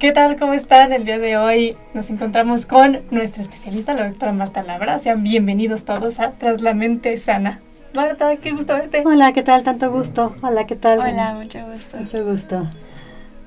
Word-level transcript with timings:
¿Qué 0.00 0.12
tal? 0.12 0.38
¿Cómo 0.38 0.54
están? 0.54 0.94
El 0.94 1.04
día 1.04 1.18
de 1.18 1.36
hoy 1.36 1.76
nos 1.92 2.08
encontramos 2.08 2.64
con 2.64 3.02
nuestra 3.10 3.42
especialista, 3.42 3.92
la 3.92 4.08
doctora 4.08 4.32
Marta 4.32 4.62
Labra. 4.62 4.98
Sean 4.98 5.22
bienvenidos 5.22 5.84
todos 5.84 6.20
a 6.20 6.30
Tras 6.30 6.62
la 6.62 6.72
Mente 6.72 7.18
Sana. 7.18 7.60
Marta, 7.94 8.34
qué 8.38 8.52
gusto 8.52 8.72
verte. 8.72 9.02
Hola, 9.04 9.34
¿qué 9.34 9.42
tal? 9.42 9.62
Tanto 9.62 9.92
gusto. 9.92 10.34
Hola, 10.40 10.66
¿qué 10.66 10.74
tal? 10.74 11.00
Hola, 11.00 11.34
mucho 11.34 11.58
gusto. 11.66 11.98
Mucho 11.98 12.24
gusto. 12.24 12.66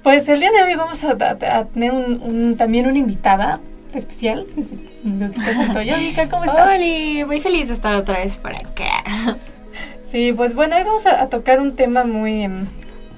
Pues 0.04 0.30
el 0.30 0.42
día 0.42 0.52
de 0.52 0.62
hoy 0.62 0.76
vamos 0.76 1.04
a, 1.04 1.18
tener 1.74 1.92
un, 1.92 2.56
también 2.56 2.86
una 2.86 3.00
invitada 3.00 3.60
especial. 3.96 4.46
Es 4.56 4.76
Santoyo. 5.56 5.96
¿cómo 6.30 6.44
estás? 6.44 6.70
Hola, 6.70 7.26
muy 7.26 7.42
feliz 7.42 7.70
de 7.70 7.74
estar 7.74 7.96
otra 7.96 8.20
vez 8.20 8.38
por 8.38 8.56
acá. 8.56 9.04
Sí, 10.06 10.32
pues 10.38 10.54
bueno, 10.54 10.76
hoy 10.76 10.84
vamos 10.84 11.08
a, 11.08 11.28
tocar 11.30 11.60
un 11.60 11.76
tema 11.76 12.04
muy, 12.04 12.44
em, 12.44 12.68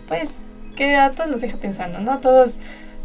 pues, 0.07 0.43
que 0.77 0.95
a 0.95 1.09
todos 1.09 1.29
nos 1.29 1.41
deja 1.41 1.57
pensando, 1.57 1.99
¿no? 1.99 2.19
Todos 2.19 2.59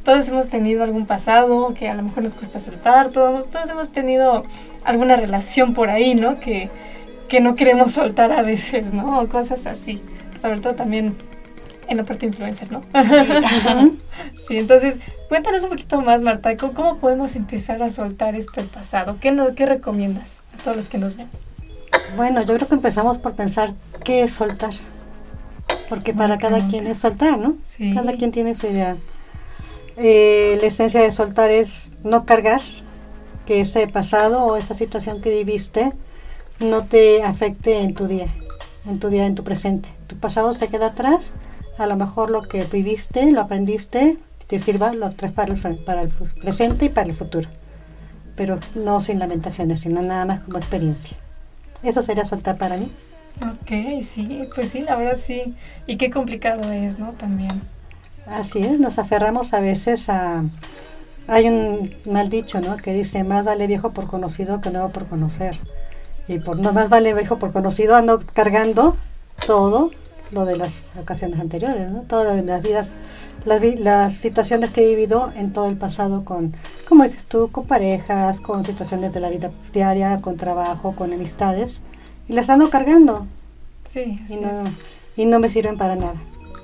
todos 0.05 0.29
hemos 0.29 0.49
tenido 0.49 0.83
algún 0.83 1.07
pasado 1.07 1.75
que 1.75 1.89
a 1.89 1.95
lo 1.95 2.03
mejor 2.03 2.23
nos 2.23 2.35
cuesta 2.35 2.59
soltar, 2.59 3.11
todos, 3.11 3.51
todos 3.51 3.69
hemos 3.69 3.91
tenido 3.91 4.45
alguna 4.85 5.17
relación 5.17 5.75
por 5.75 5.91
ahí, 5.91 6.15
¿no? 6.15 6.41
Que, 6.41 6.71
que 7.29 7.41
no 7.41 7.55
queremos 7.55 7.93
soltar 7.93 8.33
a 8.33 8.43
veces, 8.43 8.93
¿no? 8.93 9.21
O 9.21 9.29
cosas 9.29 9.67
así. 9.67 10.01
Sobre 10.41 10.61
todo 10.61 10.75
también 10.75 11.17
en 11.91 11.97
la 11.97 12.05
parte 12.05 12.25
influencer, 12.25 12.71
¿no? 12.73 12.83
Sí, 14.47 14.59
entonces 14.59 14.97
cuéntanos 15.29 15.63
un 15.63 15.71
poquito 15.71 16.01
más, 16.01 16.23
Marta, 16.23 16.57
¿cómo, 16.57 16.97
podemos 16.97 17.37
empezar 17.37 17.83
a 17.83 17.91
soltar 17.91 18.35
esto 18.35 18.61
del 18.61 18.71
pasado? 18.71 19.19
¿Qué, 19.21 19.31
no, 19.33 19.55
¿Qué 19.55 19.67
recomiendas 19.67 20.43
a 20.55 20.63
todos 20.63 20.77
los 20.77 20.89
que 20.89 20.99
nos 20.99 21.17
ven? 21.17 21.29
Bueno, 22.17 22.41
yo 22.43 22.55
creo 22.55 22.69
que 22.69 22.75
empezamos 22.75 23.19
por 23.19 23.35
pensar 23.35 23.75
qué 24.05 24.23
es 24.23 24.33
soltar. 24.33 24.73
Porque 25.89 26.15
para 26.15 26.39
cada 26.39 26.67
quien 26.69 26.87
es 26.87 26.99
soltar, 26.99 27.39
¿no? 27.39 27.57
Sí. 27.65 27.93
Cada 27.93 28.13
quien 28.15 28.33
tiene 28.33 28.55
su 28.55 28.67
idea. 28.69 28.97
Eh, 30.03 30.57
la 30.63 30.69
esencia 30.69 31.03
de 31.03 31.13
soltar 31.13 31.51
es 31.51 31.93
no 32.05 32.25
cargar 32.25 32.63
que 33.45 33.61
ese 33.61 33.87
pasado 33.87 34.45
o 34.45 34.57
esa 34.57 34.73
situación 34.73 35.21
que 35.21 35.29
viviste 35.29 35.93
no 36.59 36.87
te 36.87 37.23
afecte 37.23 37.81
en 37.81 37.93
tu 37.93 38.07
día, 38.07 38.29
en 38.87 38.99
tu 38.99 39.11
día, 39.11 39.27
en 39.27 39.35
tu 39.35 39.45
presente. 39.45 39.91
Tu 40.07 40.17
pasado 40.17 40.55
se 40.55 40.69
queda 40.69 40.87
atrás, 40.87 41.35
a 41.77 41.87
lo 41.87 41.97
mejor 41.97 42.31
lo 42.31 42.41
que 42.41 42.65
viviste, 42.65 43.31
lo 43.31 43.43
aprendiste, 43.43 44.17
te 44.47 44.59
sirva, 44.59 44.95
lo 44.95 45.11
traes 45.11 45.35
para 45.35 45.53
el, 45.53 45.61
para 45.85 46.01
el 46.01 46.09
presente 46.09 46.87
y 46.87 46.89
para 46.89 47.09
el 47.09 47.15
futuro. 47.15 47.51
Pero 48.37 48.59
no 48.75 49.03
sin 49.03 49.19
lamentaciones, 49.19 49.81
sino 49.81 50.01
nada 50.01 50.25
más 50.25 50.41
como 50.41 50.57
experiencia. 50.57 51.19
Eso 51.83 52.01
sería 52.01 52.25
soltar 52.25 52.57
para 52.57 52.79
mí. 52.79 52.91
Ok, 53.43 54.03
sí, 54.03 54.49
pues 54.55 54.71
sí, 54.71 54.81
la 54.81 54.97
verdad 54.97 55.19
sí. 55.19 55.55
Y 55.87 55.99
qué 55.99 56.09
complicado 56.11 56.73
es, 56.73 56.99
¿no? 56.99 57.13
También. 57.13 57.61
Así 58.27 58.63
es, 58.63 58.79
nos 58.79 58.99
aferramos 58.99 59.53
a 59.55 59.61
veces 59.61 60.09
a... 60.09 60.45
Hay 61.27 61.49
un 61.49 61.95
mal 62.07 62.29
dicho, 62.29 62.61
¿no? 62.61 62.77
Que 62.77 62.93
dice, 62.93 63.23
más 63.25 63.45
vale 63.45 63.67
viejo 63.67 63.93
por 63.93 64.07
conocido 64.07 64.61
que 64.61 64.71
nuevo 64.71 64.91
por 64.91 65.07
conocer. 65.07 65.59
Y 66.29 66.39
por 66.39 66.59
no 66.59 66.73
más 66.73 66.89
vale 66.89 67.15
viejo 67.15 67.39
por 67.39 67.53
conocido 67.53 67.97
ando 67.97 68.21
cargando 68.35 68.97
todo 69.47 69.91
lo 70.33 70.45
de 70.45 70.57
las 70.57 70.83
ocasiones 71.01 71.41
anteriores, 71.41 71.91
¿no? 71.91 72.03
Todas 72.03 72.45
las 72.45 72.63
vidas, 72.63 72.97
las, 73.45 73.61
las 73.79 74.15
situaciones 74.15 74.71
que 74.71 74.85
he 74.85 74.89
vivido 74.89 75.33
en 75.37 75.53
todo 75.53 75.69
el 75.69 75.77
pasado 75.77 76.25
con, 76.25 76.55
como 76.89 77.05
dices 77.05 77.25
tú, 77.25 77.51
con 77.51 77.67
parejas, 77.67 78.41
con 78.41 78.65
situaciones 78.65 79.13
de 79.13 79.21
la 79.21 79.31
vida 79.31 79.51
diaria, 79.73 80.21
con 80.21 80.37
trabajo, 80.37 80.95
con 80.97 81.13
amistades. 81.13 81.83
Y 82.29 82.33
las 82.33 82.49
ando 82.49 82.71
cargando. 82.71 83.27
Sí, 83.87 84.23
y 84.29 84.37
no, 84.37 84.65
y 85.17 85.27
no 85.27 85.41
me 85.41 85.49
sirven 85.49 85.77
para 85.77 85.97
nada. 85.97 86.15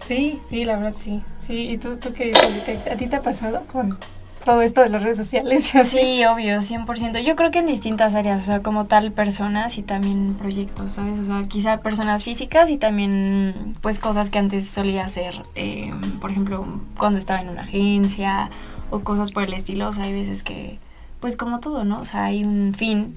Sí, 0.06 0.38
sí, 0.48 0.64
la 0.64 0.76
verdad 0.76 0.94
sí. 0.94 1.20
Sí, 1.36 1.68
¿y 1.70 1.78
tú, 1.78 1.96
tú 1.96 2.12
qué 2.12 2.26
dices? 2.26 2.86
¿A 2.88 2.96
ti 2.96 3.08
te 3.08 3.16
ha 3.16 3.22
pasado 3.22 3.64
con 3.72 3.98
todo 4.44 4.62
esto 4.62 4.82
de 4.82 4.88
las 4.88 5.02
redes 5.02 5.16
sociales? 5.16 5.72
Sí, 5.84 6.24
obvio, 6.24 6.58
100%. 6.60 7.24
Yo 7.24 7.34
creo 7.34 7.50
que 7.50 7.58
en 7.58 7.66
distintas 7.66 8.14
áreas, 8.14 8.42
o 8.42 8.46
sea, 8.46 8.62
como 8.62 8.84
tal 8.86 9.10
personas 9.10 9.78
y 9.78 9.82
también 9.82 10.34
proyectos, 10.34 10.92
¿sabes? 10.92 11.18
O 11.18 11.24
sea, 11.24 11.42
quizá 11.48 11.78
personas 11.78 12.22
físicas 12.22 12.70
y 12.70 12.76
también 12.76 13.74
pues 13.82 13.98
cosas 13.98 14.30
que 14.30 14.38
antes 14.38 14.68
solía 14.68 15.04
hacer, 15.04 15.42
eh, 15.56 15.92
por 16.20 16.30
ejemplo, 16.30 16.64
cuando 16.96 17.18
estaba 17.18 17.40
en 17.40 17.48
una 17.48 17.62
agencia 17.62 18.50
o 18.90 19.00
cosas 19.00 19.32
por 19.32 19.42
el 19.42 19.54
estilo, 19.54 19.88
o 19.88 19.92
sea, 19.92 20.04
hay 20.04 20.12
veces 20.12 20.44
que, 20.44 20.78
pues 21.18 21.36
como 21.36 21.58
todo, 21.58 21.82
¿no? 21.82 22.00
O 22.00 22.04
sea, 22.04 22.26
hay 22.26 22.44
un 22.44 22.74
fin 22.74 23.16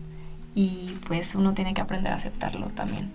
y 0.55 0.91
pues 1.07 1.35
uno 1.35 1.53
tiene 1.53 1.75
que 1.75 1.81
aprender 1.81 2.13
a 2.13 2.15
aceptarlo 2.15 2.65
también. 2.69 3.11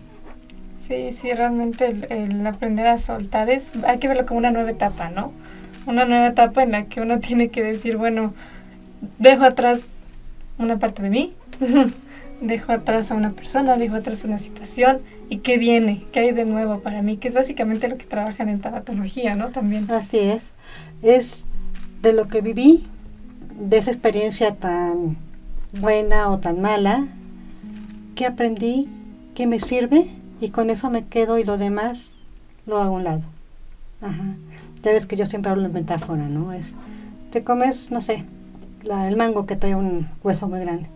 Sí, 0.87 1.13
sí, 1.13 1.33
realmente 1.33 1.97
el, 2.11 2.47
aprender 2.47 2.87
a 2.89 2.99
soltar 2.99 3.49
es, 3.49 3.73
hay 3.87 3.99
que 3.99 4.07
verlo 4.07 4.27
como 4.27 4.37
una 4.37 4.51
nueva 4.51 4.71
etapa, 4.71 5.09
¿no? 5.09 5.33
Una 5.87 6.05
nueva 6.05 6.27
etapa 6.27 6.63
en 6.63 6.73
la 6.73 6.85
que 6.85 7.01
uno 7.01 7.21
tiene 7.21 7.49
que 7.49 7.63
decir, 7.63 7.97
bueno, 7.97 8.35
dejo 9.19 9.45
atrás 9.45 9.89
una 10.59 10.79
parte 10.79 11.03
de 11.03 11.09
mí, 11.09 11.33
dejo 12.43 12.73
atrás 12.73 13.11
a 13.11 13.15
una 13.15 13.33
persona, 13.33 13.77
dejo 13.77 13.95
atrás 13.95 14.25
una 14.25 14.37
situación 14.37 15.01
y 15.31 15.39
qué 15.39 15.57
viene, 15.57 16.05
qué 16.13 16.21
hay 16.21 16.33
de 16.33 16.45
nuevo 16.45 16.81
para 16.81 17.01
mí, 17.01 17.17
que 17.17 17.29
es 17.29 17.35
básicamente 17.35 17.89
lo 17.89 17.97
que 17.97 18.05
trabajan 18.05 18.51
en 18.51 18.61
tanatología, 18.61 19.37
¿no? 19.37 19.49
También. 19.49 19.91
Así 19.91 20.19
es, 20.19 20.53
es 21.01 21.47
de 22.03 22.13
lo 22.13 22.29
que 22.29 22.43
viví, 22.43 22.87
de 23.59 23.79
esa 23.79 23.91
experiencia 23.91 24.55
tan 24.57 25.17
buena 25.81 26.29
o 26.29 26.41
tan 26.41 26.61
mala, 26.61 27.09
que 28.17 28.27
aprendí, 28.27 28.87
que 29.35 29.47
me 29.47 29.61
sirve 29.61 30.11
y 30.41 30.51
con 30.51 30.71
eso 30.71 30.91
me 30.91 31.07
quedo 31.07 31.39
y 31.39 31.45
lo 31.45 31.59
demás 31.59 32.13
lo 32.67 32.79
hago 32.79 32.95
a 32.95 32.99
un 32.99 33.05
lado. 33.05 33.23
Ajá. 34.01 34.37
Ya 34.83 34.93
ves 34.93 35.07
que 35.07 35.17
yo 35.17 35.27
siempre 35.27 35.51
hablo 35.51 35.67
en 35.67 35.73
metáfora, 35.73 36.29
¿no? 36.29 36.53
Es, 36.53 36.75
te 37.31 37.43
comes, 37.43 37.91
no 37.91 38.01
sé, 38.01 38.25
la, 38.83 39.09
el 39.09 39.17
mango 39.17 39.47
que 39.47 39.57
trae 39.57 39.75
un 39.75 40.09
hueso 40.23 40.49
muy 40.49 40.61
grande. 40.61 40.89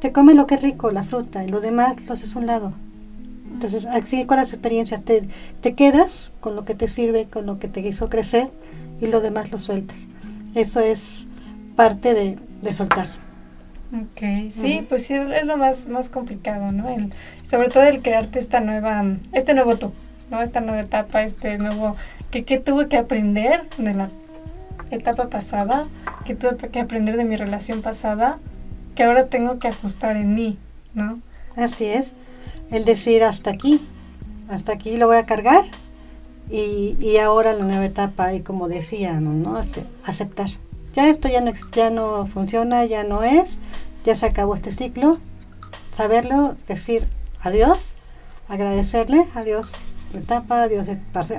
Te 0.00 0.12
comes 0.12 0.36
lo 0.36 0.46
que 0.46 0.56
es 0.56 0.62
rico, 0.62 0.90
la 0.90 1.04
fruta, 1.04 1.44
y 1.44 1.48
lo 1.48 1.60
demás 1.60 2.04
lo 2.06 2.12
haces 2.12 2.34
a 2.34 2.38
un 2.38 2.46
lado. 2.46 2.72
Entonces, 3.52 3.84
así 3.86 4.24
con 4.24 4.38
las 4.38 4.52
experiencias, 4.52 5.04
te, 5.04 5.28
te 5.60 5.74
quedas 5.74 6.32
con 6.40 6.56
lo 6.56 6.64
que 6.64 6.74
te 6.74 6.88
sirve, 6.88 7.26
con 7.26 7.46
lo 7.46 7.58
que 7.58 7.68
te 7.68 7.80
hizo 7.80 8.08
crecer, 8.08 8.50
y 9.00 9.06
lo 9.06 9.20
demás 9.20 9.50
lo 9.50 9.58
sueltas. 9.58 10.06
Eso 10.54 10.80
es 10.80 11.26
parte 11.76 12.14
de, 12.14 12.38
de 12.62 12.72
soltar. 12.72 13.08
Ok, 13.94 14.50
sí, 14.50 14.86
pues 14.88 15.04
sí, 15.04 15.14
es, 15.14 15.44
lo 15.44 15.58
más, 15.58 15.86
más 15.86 16.08
complicado, 16.08 16.72
¿no? 16.72 16.88
sobre 17.42 17.68
todo 17.68 17.82
el 17.82 18.00
crearte 18.00 18.38
esta 18.38 18.60
nueva, 18.60 19.04
este 19.32 19.52
nuevo 19.52 19.76
tú, 19.76 19.92
¿no? 20.30 20.40
Esta 20.40 20.62
nueva 20.62 20.80
etapa, 20.80 21.22
este 21.22 21.58
nuevo, 21.58 21.96
que, 22.30 22.44
que 22.44 22.58
tuve 22.58 22.88
que 22.88 22.96
aprender 22.96 23.68
de 23.76 23.92
la 23.92 24.08
etapa 24.90 25.28
pasada, 25.28 25.86
que 26.24 26.34
tuve 26.34 26.56
que 26.56 26.80
aprender 26.80 27.18
de 27.18 27.26
mi 27.26 27.36
relación 27.36 27.82
pasada, 27.82 28.38
que 28.94 29.02
ahora 29.02 29.26
tengo 29.26 29.58
que 29.58 29.68
ajustar 29.68 30.16
en 30.16 30.34
mí, 30.34 30.56
¿no? 30.94 31.18
Así 31.54 31.84
es, 31.84 32.12
el 32.70 32.86
decir 32.86 33.22
hasta 33.22 33.50
aquí, 33.50 33.82
hasta 34.48 34.72
aquí 34.72 34.96
lo 34.96 35.06
voy 35.06 35.18
a 35.18 35.26
cargar 35.26 35.66
y, 36.50 36.96
y 36.98 37.18
ahora 37.18 37.52
la 37.52 37.64
nueva 37.64 37.84
etapa, 37.84 38.32
y 38.32 38.40
como 38.40 38.68
decía, 38.68 39.20
¿no? 39.20 39.32
¿no? 39.34 39.60
Aceptar 40.04 40.48
ya 40.94 41.08
esto 41.08 41.28
ya 41.28 41.40
no, 41.40 41.52
ya 41.72 41.90
no 41.90 42.24
funciona, 42.26 42.84
ya 42.84 43.04
no 43.04 43.22
es, 43.22 43.58
ya 44.04 44.14
se 44.14 44.26
acabó 44.26 44.54
este 44.54 44.72
ciclo. 44.72 45.18
Saberlo, 45.96 46.56
decir 46.68 47.06
adiós, 47.42 47.92
agradecerle, 48.48 49.24
adiós 49.34 49.72
etapa, 50.14 50.62
adiós, 50.62 50.88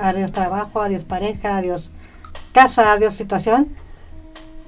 adiós 0.02 0.32
trabajo, 0.32 0.82
adiós 0.82 1.04
pareja, 1.04 1.58
adiós 1.58 1.92
casa, 2.52 2.94
adiós 2.94 3.14
situación. 3.14 3.70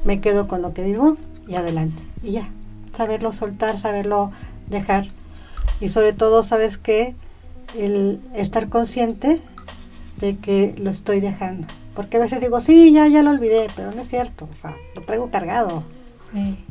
Me 0.04 0.20
quedo 0.22 0.48
con 0.48 0.62
lo 0.62 0.74
que 0.74 0.84
vivo 0.84 1.16
y 1.48 1.56
adelante. 1.56 2.02
Y 2.22 2.32
ya, 2.32 2.50
saberlo 2.96 3.34
soltar, 3.34 3.80
saberlo 3.80 4.32
dejar. 4.68 5.06
Y 5.80 5.90
sobre 5.90 6.14
todo, 6.14 6.44
sabes 6.44 6.78
que 6.78 7.16
el 7.78 8.22
estar 8.34 8.70
consciente 8.70 9.42
de 10.18 10.38
que 10.38 10.76
lo 10.78 10.90
estoy 10.90 11.20
dejando. 11.20 11.68
Porque 11.96 12.18
a 12.18 12.22
veces 12.22 12.40
digo, 12.42 12.62
sí, 12.62 12.92
ya, 12.92 13.08
ya 13.08 13.24
lo 13.24 13.32
olvidé, 13.32 13.68
pero 13.76 13.92
no 13.92 14.02
es 14.02 14.08
cierto, 14.08 14.48
o 14.52 14.56
sea, 14.56 14.76
lo 14.96 15.02
traigo 15.02 15.30
cargado. 15.30 15.84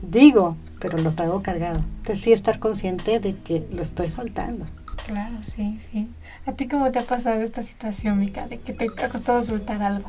Digo, 0.03 0.57
pero 0.81 0.99
lo 0.99 1.13
traigo 1.13 1.43
cargado. 1.43 1.81
Entonces 1.99 2.21
sí 2.21 2.33
estar 2.33 2.59
consciente 2.59 3.21
de 3.21 3.35
que 3.35 3.67
lo 3.73 3.83
estoy 3.83 4.09
soltando. 4.09 4.67
Claro, 5.07 5.37
sí, 5.43 5.79
sí. 5.81 6.09
¿A 6.47 6.53
ti 6.53 6.69
cómo 6.69 6.91
te 6.91 6.99
ha 6.99 7.03
pasado 7.03 7.41
esta 7.43 7.63
situación, 7.63 8.19
Mica, 8.21 8.47
de 8.47 8.59
que 8.59 8.73
te 8.73 8.87
ha 9.03 9.09
costado 9.09 9.43
soltar 9.43 9.83
algo? 9.83 10.09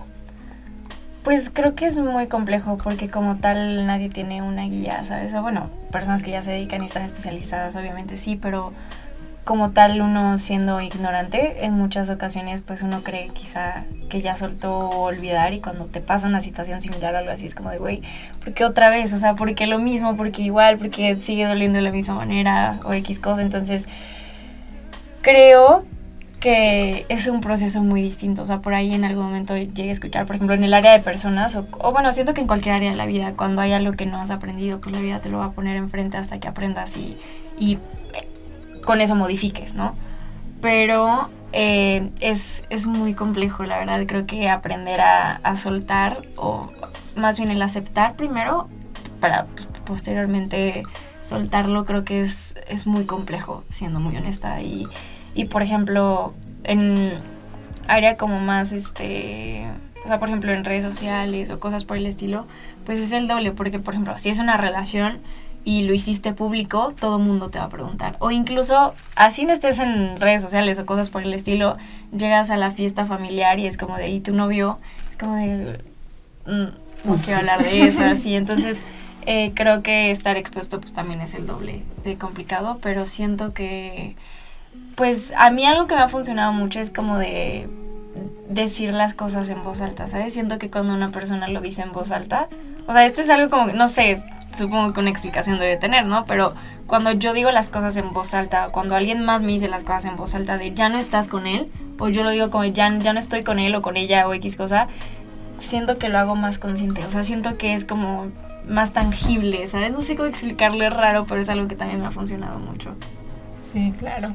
Pues 1.23 1.49
creo 1.49 1.73
que 1.73 1.87
es 1.87 1.99
muy 1.99 2.27
complejo 2.27 2.77
porque 2.77 3.09
como 3.09 3.37
tal 3.37 3.87
nadie 3.87 4.09
tiene 4.09 4.43
una 4.43 4.63
guía, 4.63 5.03
¿sabes? 5.05 5.33
O 5.33 5.41
bueno, 5.41 5.69
personas 5.91 6.21
que 6.21 6.31
ya 6.31 6.41
se 6.41 6.51
dedican 6.51 6.83
y 6.83 6.85
están 6.85 7.03
especializadas, 7.03 7.75
obviamente 7.75 8.17
sí, 8.17 8.37
pero 8.39 8.73
como 9.45 9.71
tal 9.71 10.01
uno 10.01 10.37
siendo 10.39 10.81
ignorante, 10.81 11.63
en 11.65 11.73
muchas 11.73 12.09
ocasiones 12.09 12.61
pues 12.61 12.81
uno 12.81 13.03
cree 13.03 13.29
quizá 13.29 13.85
que 14.09 14.21
ya 14.21 14.35
soltó 14.35 14.89
olvidar 14.89 15.53
y 15.53 15.61
cuando 15.61 15.85
te 15.85 16.01
pasa 16.01 16.27
una 16.27 16.41
situación 16.41 16.81
similar 16.81 17.13
o 17.13 17.19
algo 17.19 17.31
así 17.31 17.45
es 17.45 17.53
como 17.53 17.69
de, 17.69 17.77
güey, 17.77 18.01
¿por 18.43 18.53
qué 18.53 18.65
otra 18.65 18.89
vez? 18.89 19.13
O 19.13 19.19
sea, 19.19 19.35
¿por 19.35 19.53
qué 19.53 19.67
lo 19.67 19.77
mismo? 19.77 20.17
¿Por 20.17 20.31
qué 20.31 20.41
igual? 20.41 20.77
¿Por 20.77 20.89
qué 20.89 21.15
sigue 21.21 21.45
doliendo 21.45 21.77
de 21.77 21.83
la 21.83 21.91
misma 21.91 22.15
manera? 22.15 22.79
O 22.85 22.93
X 22.93 23.19
cosa. 23.19 23.43
Entonces, 23.43 23.87
creo 25.21 25.85
que 26.39 27.05
es 27.09 27.27
un 27.27 27.41
proceso 27.41 27.81
muy 27.81 28.01
distinto. 28.01 28.41
O 28.41 28.45
sea, 28.45 28.59
por 28.59 28.73
ahí 28.73 28.93
en 28.93 29.05
algún 29.05 29.25
momento 29.25 29.55
llegué 29.55 29.89
a 29.89 29.93
escuchar, 29.93 30.25
por 30.25 30.35
ejemplo, 30.35 30.55
en 30.55 30.63
el 30.63 30.73
área 30.73 30.91
de 30.91 30.99
personas, 30.99 31.55
o, 31.55 31.67
o, 31.79 31.91
bueno, 31.91 32.13
siento 32.13 32.33
que 32.33 32.41
en 32.41 32.47
cualquier 32.47 32.75
área 32.75 32.89
de 32.89 32.95
la 32.95 33.05
vida, 33.05 33.33
cuando 33.35 33.61
hay 33.61 33.73
algo 33.73 33.93
que 33.93 34.05
no 34.05 34.19
has 34.19 34.31
aprendido, 34.31 34.79
pues 34.81 34.95
la 34.95 35.01
vida 35.01 35.19
te 35.19 35.29
lo 35.29 35.37
va 35.37 35.45
a 35.45 35.51
poner 35.51 35.75
enfrente 35.77 36.17
hasta 36.17 36.39
que 36.39 36.47
aprendas 36.47 36.97
y, 36.97 37.15
y 37.59 37.79
con 38.85 39.01
eso 39.01 39.15
modifiques, 39.15 39.73
¿no? 39.73 39.95
Pero 40.61 41.29
eh, 41.51 42.09
es, 42.21 42.63
es, 42.69 42.87
muy 42.87 43.13
complejo, 43.13 43.63
la 43.63 43.79
verdad. 43.79 44.03
Creo 44.07 44.25
que 44.25 44.49
aprender 44.49 45.01
a, 45.01 45.35
a, 45.35 45.57
soltar, 45.57 46.17
o 46.37 46.67
más 47.15 47.37
bien 47.37 47.51
el 47.51 47.61
aceptar 47.61 48.15
primero, 48.15 48.67
para 49.19 49.45
posteriormente 49.85 50.83
soltarlo, 51.23 51.85
creo 51.85 52.03
que 52.05 52.21
es, 52.21 52.55
es 52.67 52.87
muy 52.87 53.05
complejo, 53.05 53.63
siendo 53.69 53.99
muy 53.99 54.15
honesta. 54.17 54.61
Y, 54.61 54.87
y 55.33 55.45
por 55.45 55.61
ejemplo, 55.61 56.33
en 56.63 57.13
área 57.87 58.17
como 58.17 58.39
más, 58.39 58.71
este, 58.71 59.65
o 60.03 60.07
sea, 60.07 60.19
por 60.19 60.29
ejemplo, 60.29 60.51
en 60.51 60.63
redes 60.63 60.83
sociales 60.83 61.49
o 61.49 61.59
cosas 61.59 61.85
por 61.85 61.97
el 61.97 62.05
estilo, 62.05 62.45
pues 62.85 62.99
es 62.99 63.11
el 63.11 63.27
doble, 63.27 63.51
porque 63.51 63.79
por 63.79 63.93
ejemplo, 63.93 64.17
si 64.17 64.29
es 64.29 64.39
una 64.39 64.57
relación 64.57 65.19
y 65.65 65.81
lo 65.81 65.93
hiciste 65.93 66.31
público, 66.31 66.93
todo 66.97 67.17
mundo 67.17 67.49
te 67.49 67.57
va 67.57 67.65
a 67.65 67.69
preguntar. 67.69 68.15
O 68.19 68.29
incluso, 68.29 68.93
así 69.15 69.45
no 69.45 69.51
estés 69.51 69.79
en 69.79 70.21
redes 70.21 70.43
sociales 70.43 70.77
o 70.77 70.85
cosas 70.85 71.09
por 71.09 71.23
el 71.23 71.33
estilo, 71.33 71.77
llegas 72.15 72.51
a 72.51 72.55
la 72.55 72.69
fiesta 72.69 73.05
familiar 73.05 73.57
y 73.59 73.65
es 73.65 73.75
como 73.75 73.97
de, 73.97 74.09
¿y 74.09 74.19
tu 74.19 74.31
novio? 74.31 74.79
Es 75.09 75.17
como 75.17 75.35
de, 75.35 75.83
mm, 76.45 77.07
no 77.07 77.15
quiero 77.17 77.39
hablar 77.39 77.63
de 77.63 77.81
eso, 77.87 78.01
así. 78.05 78.35
Entonces, 78.35 78.83
eh, 79.25 79.53
creo 79.55 79.81
que 79.81 80.11
estar 80.11 80.37
expuesto 80.37 80.79
pues 80.79 80.93
también 80.93 81.19
es 81.19 81.33
el 81.33 81.47
doble 81.47 81.81
de 82.03 82.15
complicado, 82.15 82.77
pero 82.83 83.07
siento 83.07 83.51
que, 83.55 84.15
pues 84.95 85.33
a 85.35 85.49
mí 85.49 85.65
algo 85.65 85.87
que 85.87 85.95
me 85.95 86.01
ha 86.01 86.07
funcionado 86.07 86.53
mucho 86.53 86.79
es 86.79 86.91
como 86.91 87.17
de 87.17 87.67
decir 88.47 88.93
las 88.93 89.15
cosas 89.15 89.49
en 89.49 89.63
voz 89.63 89.81
alta, 89.81 90.07
¿sabes? 90.07 90.33
Siento 90.33 90.59
que 90.59 90.69
cuando 90.69 90.93
una 90.93 91.09
persona 91.09 91.47
lo 91.47 91.59
dice 91.59 91.81
en 91.81 91.91
voz 91.91 92.11
alta, 92.11 92.49
o 92.85 92.93
sea, 92.93 93.03
esto 93.03 93.21
es 93.21 93.31
algo 93.31 93.49
como, 93.49 93.73
no 93.73 93.87
sé, 93.87 94.23
supongo 94.57 94.93
que 94.93 94.99
una 94.99 95.09
explicación 95.09 95.59
debe 95.59 95.77
tener, 95.77 96.05
¿no? 96.05 96.25
Pero 96.25 96.53
cuando 96.87 97.11
yo 97.11 97.33
digo 97.33 97.51
las 97.51 97.69
cosas 97.69 97.97
en 97.97 98.11
voz 98.11 98.33
alta, 98.33 98.69
cuando 98.69 98.95
alguien 98.95 99.25
más 99.25 99.41
me 99.41 99.53
dice 99.53 99.67
las 99.67 99.83
cosas 99.83 100.05
en 100.05 100.15
voz 100.15 100.35
alta 100.35 100.57
de 100.57 100.73
ya 100.73 100.89
no 100.89 100.97
estás 100.97 101.27
con 101.27 101.47
él, 101.47 101.71
o 101.99 102.09
yo 102.09 102.23
lo 102.23 102.29
digo 102.29 102.49
como 102.49 102.65
ya, 102.65 102.95
ya 102.97 103.13
no 103.13 103.19
estoy 103.19 103.43
con 103.43 103.59
él 103.59 103.73
o 103.75 103.81
con 103.81 103.97
ella 103.97 104.27
o 104.27 104.33
X 104.33 104.55
cosa, 104.55 104.87
siento 105.57 105.97
que 105.97 106.09
lo 106.09 106.19
hago 106.19 106.35
más 106.35 106.59
consciente, 106.59 107.05
o 107.05 107.11
sea, 107.11 107.23
siento 107.23 107.57
que 107.57 107.73
es 107.73 107.85
como 107.85 108.27
más 108.67 108.91
tangible, 108.91 109.67
¿sabes? 109.67 109.91
No 109.91 110.01
sé 110.01 110.15
cómo 110.15 110.27
explicarlo, 110.27 110.83
es 110.83 110.93
raro, 110.93 111.25
pero 111.27 111.41
es 111.41 111.49
algo 111.49 111.67
que 111.67 111.75
también 111.75 112.01
me 112.01 112.07
ha 112.07 112.11
funcionado 112.11 112.59
mucho. 112.59 112.95
Sí, 113.71 113.93
claro. 113.97 114.33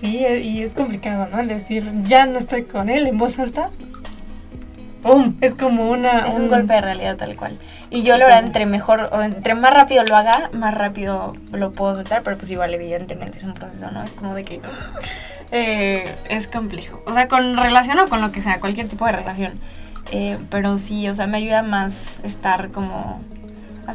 Sí, 0.00 0.18
y 0.18 0.62
es 0.62 0.74
complicado, 0.74 1.28
¿no? 1.30 1.44
Decir, 1.44 1.90
ya 2.04 2.26
no 2.26 2.38
estoy 2.38 2.64
con 2.64 2.88
él 2.88 3.06
en 3.06 3.18
voz 3.18 3.38
alta. 3.38 3.70
¡Pum! 5.02 5.36
Es 5.40 5.54
como 5.54 5.90
una... 5.90 6.28
Es 6.28 6.36
un, 6.36 6.42
un 6.42 6.48
golpe 6.48 6.74
de 6.74 6.80
realidad 6.80 7.16
tal 7.16 7.36
cual. 7.36 7.58
Y 7.90 8.02
yo 8.02 8.18
lo 8.18 8.26
haré 8.26 8.38
entre 8.38 8.66
mejor, 8.66 9.08
o 9.12 9.22
entre 9.22 9.54
más 9.54 9.72
rápido 9.72 10.04
lo 10.04 10.16
haga, 10.16 10.50
más 10.52 10.74
rápido 10.74 11.34
lo 11.52 11.72
puedo 11.72 11.94
soltar, 11.94 12.22
pero 12.22 12.36
pues 12.36 12.50
igual 12.50 12.74
evidentemente 12.74 13.38
es 13.38 13.44
un 13.44 13.54
proceso, 13.54 13.90
¿no? 13.90 14.02
Es 14.02 14.12
como 14.12 14.34
de 14.34 14.44
que 14.44 14.60
eh, 15.52 16.14
es 16.28 16.48
complejo. 16.48 17.02
O 17.06 17.14
sea, 17.14 17.28
con 17.28 17.56
relación 17.56 17.98
o 17.98 18.08
con 18.08 18.20
lo 18.20 18.30
que 18.32 18.42
sea, 18.42 18.60
cualquier 18.60 18.88
tipo 18.88 19.06
de 19.06 19.12
relación. 19.12 19.52
Eh, 20.12 20.38
pero 20.50 20.78
sí, 20.78 21.08
o 21.08 21.14
sea, 21.14 21.26
me 21.26 21.38
ayuda 21.38 21.62
más 21.62 22.20
estar 22.24 22.70
como, 22.70 23.22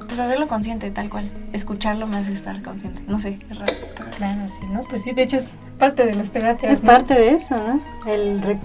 pues 0.07 0.19
hacerlo 0.19 0.47
consciente, 0.47 0.89
tal 0.91 1.09
cual. 1.09 1.29
Escucharlo 1.53 2.07
más 2.07 2.27
estar 2.27 2.59
consciente. 2.61 3.03
No 3.07 3.19
sé, 3.19 3.29
es 3.29 3.59
raro. 3.59 3.73
Pero... 3.95 4.09
Claro, 4.11 4.47
sí, 4.47 4.67
¿no? 4.71 4.83
Pues 4.83 5.03
sí, 5.03 5.11
de 5.11 5.23
hecho 5.23 5.37
es 5.37 5.53
parte 5.77 6.05
de 6.05 6.15
las 6.15 6.31
terapias. 6.31 6.73
Es 6.73 6.83
¿no? 6.83 6.91
parte 6.91 7.13
de 7.13 7.29
eso, 7.29 7.55
¿no? 7.55 8.11
El, 8.11 8.41
re 8.41 8.51
el 8.51 8.59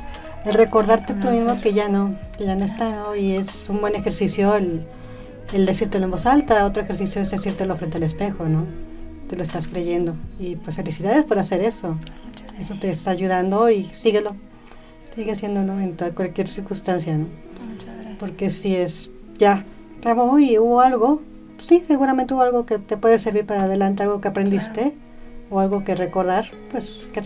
recordarte 0.53 1.15
tú 1.15 1.31
mismo 1.31 1.61
que 1.61 1.73
ya 1.73 1.89
no, 1.89 2.15
que 2.37 2.45
ya 2.45 2.57
no 2.57 2.65
está, 2.65 2.91
¿no? 2.91 3.17
Y 3.17 3.33
es 3.33 3.69
un 3.69 3.81
buen 3.81 3.95
ejercicio 3.95 4.55
el 4.55 4.85
el 5.53 5.67
decírtelo 5.67 6.05
en 6.05 6.11
voz 6.11 6.27
alta, 6.27 6.65
otro 6.65 6.83
ejercicio 6.83 7.23
es 7.23 7.31
decírtelo 7.31 7.77
frente 7.77 7.97
al 7.97 8.03
espejo, 8.03 8.47
¿no? 8.47 8.67
Te 9.29 9.37
lo 9.37 9.43
estás 9.43 9.69
creyendo. 9.69 10.15
Y 10.39 10.57
pues 10.57 10.77
felicidades 10.77 11.25
por 11.25 11.39
hacer 11.39 11.61
eso. 11.61 11.97
Eso 12.59 12.75
te 12.81 12.91
está 12.91 13.11
ayudando 13.11 13.71
y 13.71 13.85
síguelo. 13.99 14.37
Sigue 15.15 15.33
haciéndolo 15.33 15.79
en 15.81 15.97
toda, 15.97 16.13
cualquier 16.13 16.49
circunstancia, 16.49 17.17
¿no? 17.17 17.27
Porque 18.19 18.51
si 18.51 18.77
es, 18.77 19.11
ya, 19.39 19.65
acabó 19.99 20.39
y 20.39 20.59
hubo 20.59 20.81
algo, 20.81 21.23
sí, 21.67 21.85
seguramente 21.87 22.35
hubo 22.35 22.43
algo 22.43 22.67
que 22.67 22.79
te 22.79 22.97
puede 22.97 23.19
servir 23.19 23.47
para 23.47 23.65
adelante, 23.65 24.03
algo 24.03 24.21
que 24.21 24.29
aprendiste 24.29 24.73
claro. 24.73 24.95
o 25.51 25.61
algo 25.61 25.85
que 25.85 25.95
recordar, 25.95 26.51
pues 26.71 27.07
que 27.13 27.23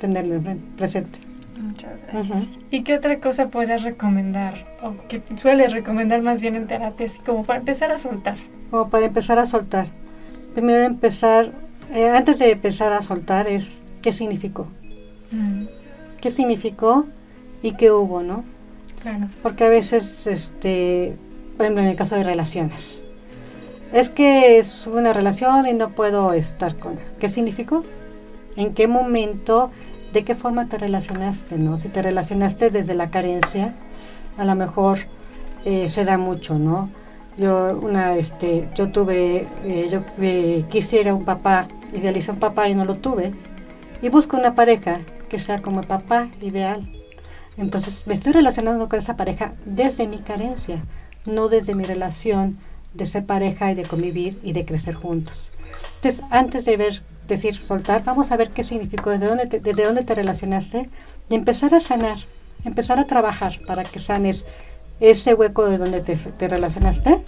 tenerlo 0.00 0.40
presente. 0.76 1.18
Muchas 1.58 1.92
gracias. 2.02 2.30
Uh 2.30 2.38
-huh. 2.38 2.66
¿Y 2.70 2.82
qué 2.82 2.94
otra 2.94 3.16
cosa 3.20 3.48
podrías 3.48 3.82
recomendar? 3.82 4.66
O 4.82 4.94
que 5.08 5.22
sueles 5.36 5.72
recomendar 5.72 6.22
más 6.22 6.42
bien 6.42 6.56
en 6.56 6.66
terapia, 6.66 7.06
así 7.06 7.20
como 7.20 7.44
para 7.44 7.58
empezar 7.58 7.90
a 7.90 7.98
soltar. 7.98 8.36
Como 8.70 8.88
para 8.88 9.06
empezar 9.06 9.38
a 9.38 9.46
soltar. 9.46 9.88
Primero 10.54 10.84
empezar, 10.84 11.52
eh, 11.92 12.08
antes 12.08 12.38
de 12.38 12.52
empezar 12.52 12.92
a 12.92 13.02
soltar 13.02 13.46
es 13.48 13.78
qué 14.02 14.12
significó. 14.12 14.66
Mm. 15.32 15.64
¿Qué 16.20 16.30
significó 16.30 17.06
y 17.62 17.72
qué 17.72 17.90
hubo, 17.90 18.22
no? 18.22 18.44
Claro. 19.02 19.28
Porque 19.42 19.64
a 19.64 19.68
veces, 19.68 20.26
este, 20.26 21.16
por 21.56 21.66
ejemplo, 21.66 21.82
en 21.82 21.90
el 21.90 21.96
caso 21.96 22.16
de 22.16 22.24
relaciones, 22.24 23.04
es 23.92 24.10
que 24.10 24.58
es 24.58 24.86
una 24.86 25.12
relación 25.12 25.66
y 25.66 25.74
no 25.74 25.90
puedo 25.90 26.32
estar 26.32 26.76
con 26.76 26.94
él. 26.94 27.04
¿Qué 27.18 27.28
significó? 27.28 27.82
¿En 28.56 28.74
qué 28.74 28.88
momento 28.88 29.70
de 30.16 30.24
qué 30.24 30.34
forma 30.34 30.66
te 30.66 30.78
relacionaste, 30.78 31.58
¿no? 31.58 31.78
Si 31.78 31.90
te 31.90 32.00
relacionaste 32.00 32.70
desde 32.70 32.94
la 32.94 33.10
carencia, 33.10 33.74
a 34.38 34.46
lo 34.46 34.54
mejor 34.54 35.00
eh, 35.66 35.90
se 35.90 36.06
da 36.06 36.16
mucho, 36.16 36.58
¿no? 36.58 36.88
Yo 37.36 37.78
una, 37.82 38.16
este, 38.16 38.66
yo 38.74 38.88
tuve, 38.88 39.46
eh, 39.64 39.88
yo 39.92 40.00
eh, 40.18 40.64
quisiera 40.70 41.12
un 41.12 41.26
papá, 41.26 41.68
idealicé 41.92 42.30
un 42.30 42.38
papá 42.38 42.66
y 42.70 42.74
no 42.74 42.86
lo 42.86 42.94
tuve, 42.94 43.32
y 44.00 44.08
busco 44.08 44.38
una 44.38 44.54
pareja 44.54 45.02
que 45.28 45.38
sea 45.38 45.60
como 45.60 45.80
el 45.80 45.86
papá 45.86 46.30
ideal. 46.40 46.90
Entonces 47.58 48.06
me 48.06 48.14
estoy 48.14 48.32
relacionando 48.32 48.88
con 48.88 48.98
esa 48.98 49.16
pareja 49.16 49.52
desde 49.66 50.08
mi 50.08 50.20
carencia, 50.20 50.82
no 51.26 51.50
desde 51.50 51.74
mi 51.74 51.84
relación 51.84 52.56
de 52.94 53.04
ser 53.04 53.26
pareja 53.26 53.70
y 53.70 53.74
de 53.74 53.82
convivir 53.82 54.38
y 54.42 54.54
de 54.54 54.64
crecer 54.64 54.94
juntos. 54.94 55.50
Entonces, 55.96 56.24
antes 56.30 56.64
de 56.64 56.78
ver 56.78 57.02
decir 57.26 57.56
soltar, 57.56 58.04
vamos 58.04 58.30
a 58.30 58.36
ver 58.36 58.50
qué 58.50 58.64
significó, 58.64 59.10
desde 59.10 59.26
dónde 59.26 59.46
te, 59.46 59.58
desde 59.60 59.84
dónde 59.84 60.04
te 60.04 60.14
relacionaste 60.14 60.88
y 61.28 61.34
empezar 61.34 61.74
a 61.74 61.80
sanar, 61.80 62.18
empezar 62.64 62.98
a 62.98 63.06
trabajar 63.06 63.58
para 63.66 63.84
que 63.84 63.98
sanes 63.98 64.44
ese 65.00 65.34
hueco 65.34 65.66
de 65.66 65.78
donde 65.78 66.00
te, 66.00 66.16
te 66.16 66.48
relacionaste, 66.48 67.22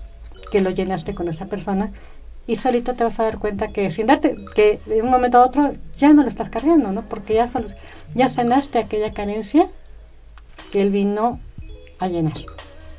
que 0.50 0.61
lo 0.61 0.70
llenaste 0.70 1.14
con 1.14 1.28
esa 1.28 1.46
persona 1.46 1.92
y 2.49 2.56
solito 2.56 2.94
te 2.94 3.04
vas 3.04 3.20
a 3.20 3.25
dar 3.25 3.38
cuenta 3.38 3.68
que 3.68 3.90
sin 3.90 4.06
darte, 4.06 4.34
que 4.54 4.80
de 4.87 5.02
un 5.02 5.11
momento 5.11 5.37
a 5.38 5.44
otro 5.44 5.75
ya 5.99 6.14
no 6.14 6.22
lo 6.22 6.30
estás 6.30 6.49
cargando, 6.49 6.90
¿no? 6.92 7.02
Porque 7.02 7.34
ya, 7.34 7.46
solo, 7.46 7.68
ya 8.14 8.30
sanaste 8.30 8.78
aquella 8.78 9.12
carencia 9.12 9.68
que 10.72 10.80
él 10.80 10.90
vino 10.90 11.40
a 12.00 12.08
llenar. 12.08 12.32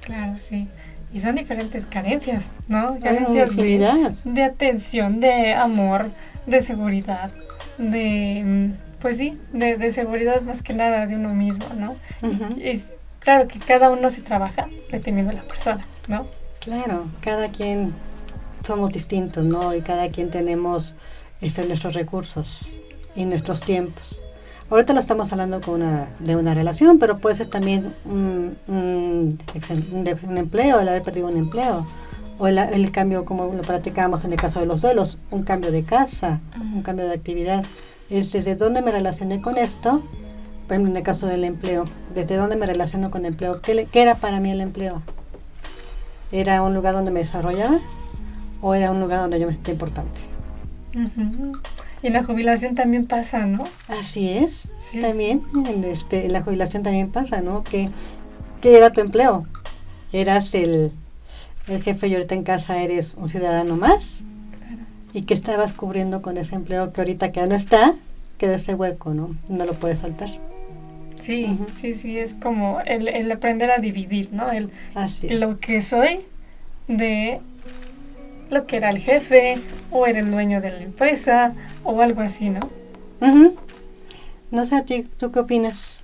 Claro, 0.01 0.37
sí. 0.37 0.67
Y 1.11 1.19
son 1.19 1.33
diferentes 1.33 1.87
carencias, 1.87 2.53
¿no? 2.67 2.99
Carencias 2.99 3.55
de, 3.55 4.15
de 4.23 4.43
atención, 4.43 5.19
de 5.19 5.55
amor, 5.55 6.09
de 6.49 6.61
seguridad, 6.61 7.31
de, 7.77 8.71
pues 9.01 9.17
sí, 9.17 9.33
de, 9.53 9.77
de, 9.77 9.91
seguridad 9.91 10.41
más 10.41 10.61
que 10.61 10.73
nada 10.73 11.05
de 11.05 11.15
uno 11.15 11.33
mismo, 11.33 11.65
¿no? 11.75 11.91
Uh 12.21 12.27
-huh. 12.27 12.57
y 12.57 12.69
es 12.69 12.93
claro 13.19 13.47
que 13.47 13.59
cada 13.59 13.89
uno 13.91 14.09
se 14.09 14.21
trabaja 14.21 14.67
dependiendo 14.91 15.31
de 15.31 15.37
la 15.37 15.43
persona, 15.47 15.85
¿no? 16.07 16.25
Claro, 16.59 17.07
cada 17.21 17.49
quien 17.49 17.93
somos 18.65 18.91
distintos, 18.91 19.43
¿no? 19.45 19.73
Y 19.75 19.81
cada 19.81 20.09
quien 20.09 20.29
tenemos 20.31 20.95
este, 21.41 21.65
nuestros 21.67 21.93
recursos 21.93 22.67
y 23.15 23.25
nuestros 23.25 23.61
tiempos. 23.61 24.19
Ahorita 24.69 24.93
lo 24.93 24.99
estamos 24.99 25.31
hablando 25.31 25.61
con 25.61 25.81
una, 25.81 26.07
de 26.19 26.35
una 26.35 26.53
relación, 26.53 26.99
pero 26.99 27.17
puede 27.17 27.35
ser 27.35 27.49
también 27.49 27.93
un, 28.05 28.55
un, 28.67 29.39
un 30.23 30.37
empleo, 30.37 30.79
el 30.79 30.89
haber 30.89 31.01
perdido 31.01 31.27
un 31.27 31.37
empleo 31.37 31.87
o 32.39 32.47
el, 32.47 32.57
el, 32.57 32.91
cambio 32.91 33.25
como 33.25 33.53
lo 33.53 33.61
practicábamos 33.61 34.23
en 34.23 34.31
el 34.31 34.39
caso 34.39 34.61
de 34.61 34.65
los 34.65 34.81
duelos, 34.81 35.21
un 35.29 35.43
cambio 35.43 35.71
de 35.71 35.83
casa, 35.83 36.39
un 36.73 36.81
cambio 36.81 37.05
de 37.05 37.13
actividad. 37.13 37.65
Es 38.09 38.31
desde 38.31 38.55
dónde 38.55 38.81
me 38.81 38.91
relacioné 38.91 39.41
con 39.41 39.57
esto, 39.57 40.01
por 40.63 40.73
ejemplo, 40.73 40.91
en 40.91 40.97
el 40.97 41.03
caso 41.03 41.27
del 41.27 41.43
empleo, 41.43 41.85
desde 42.13 42.37
dónde 42.37 42.55
me 42.55 42.65
relaciono 42.65 43.11
con 43.11 43.25
el 43.25 43.33
empleo, 43.33 43.61
¿qué, 43.61 43.73
le, 43.73 43.85
qué 43.85 44.01
era 44.01 44.15
para 44.15 44.39
mí 44.39 44.51
el 44.51 44.61
empleo? 44.61 45.01
¿Era 46.31 46.61
un 46.63 46.73
lugar 46.73 46.93
donde 46.93 47.11
me 47.11 47.19
desarrollaba 47.19 47.79
o 48.61 48.73
era 48.73 48.91
un 48.91 48.99
lugar 48.99 49.19
donde 49.19 49.39
yo 49.39 49.47
me 49.47 49.53
sentía 49.53 49.73
importante? 49.73 50.19
Uh 50.95 50.99
-huh. 50.99 51.59
Y 52.01 52.07
en 52.07 52.13
la 52.13 52.23
jubilación 52.23 52.75
también 52.75 53.05
pasa, 53.05 53.45
¿no? 53.45 53.65
Así 53.89 54.29
es, 54.29 54.71
sí, 54.79 55.01
también, 55.01 55.41
sí. 55.41 55.63
En, 55.65 55.83
este, 55.83 56.25
en 56.25 56.33
la 56.33 56.41
jubilación 56.41 56.83
también 56.83 57.11
pasa, 57.11 57.41
¿no? 57.41 57.63
¿Qué, 57.63 57.89
qué 58.61 58.77
era 58.77 58.91
tu 58.91 59.01
empleo? 59.01 59.45
¿Eras 60.13 60.53
el, 60.53 60.93
el 61.69 61.83
jefe 61.83 62.07
y 62.07 62.13
ahorita 62.15 62.35
en 62.35 62.43
casa 62.43 62.81
eres 62.81 63.15
un 63.15 63.29
ciudadano 63.29 63.75
más. 63.75 64.23
Claro. 64.57 64.81
¿Y 65.13 65.23
qué 65.23 65.33
estabas 65.33 65.73
cubriendo 65.73 66.21
con 66.21 66.37
ese 66.37 66.55
empleo 66.55 66.93
que 66.93 67.01
ahorita 67.01 67.31
que 67.31 67.39
ya 67.39 67.47
no 67.47 67.55
está? 67.55 67.95
Queda 68.37 68.55
ese 68.55 68.75
hueco, 68.75 69.13
¿no? 69.13 69.35
No 69.49 69.65
lo 69.65 69.73
puedes 69.73 69.99
soltar. 69.99 70.29
Sí, 71.15 71.59
sí, 71.73 71.93
sí, 71.93 72.17
es 72.17 72.33
como 72.33 72.79
el, 72.81 73.09
el, 73.09 73.29
aprender 73.31 73.71
a 73.71 73.79
dividir, 73.79 74.31
¿no? 74.31 74.51
El, 74.51 74.71
Así. 74.95 75.27
Lo 75.29 75.59
que 75.59 75.81
soy 75.81 76.21
de 76.87 77.39
lo 78.49 78.65
que 78.65 78.77
era 78.77 78.89
el 78.89 78.99
jefe 78.99 79.59
o 79.91 80.05
era 80.05 80.19
el 80.19 80.31
dueño 80.31 80.61
de 80.61 80.71
la 80.71 80.81
empresa 80.81 81.53
o 81.83 82.01
algo 82.01 82.21
así, 82.21 82.49
¿no? 82.49 82.59
No 84.51 84.65
sé, 84.65 84.83
¿tú 85.17 85.31
qué 85.31 85.39
opinas? 85.39 85.99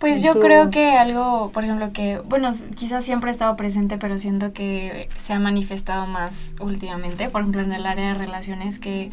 Pues 0.00 0.22
yo 0.22 0.32
creo 0.40 0.70
que 0.70 0.92
algo, 0.92 1.50
por 1.52 1.62
ejemplo, 1.62 1.92
que, 1.92 2.20
bueno, 2.20 2.48
quizás 2.74 3.04
siempre 3.04 3.28
ha 3.28 3.32
estado 3.32 3.54
presente, 3.56 3.98
pero 3.98 4.18
siento 4.18 4.54
que 4.54 5.10
se 5.18 5.34
ha 5.34 5.38
manifestado 5.38 6.06
más 6.06 6.54
últimamente, 6.58 7.28
por 7.28 7.42
ejemplo, 7.42 7.60
en 7.60 7.74
el 7.74 7.84
área 7.84 8.08
de 8.08 8.14
relaciones, 8.14 8.78
que 8.78 9.10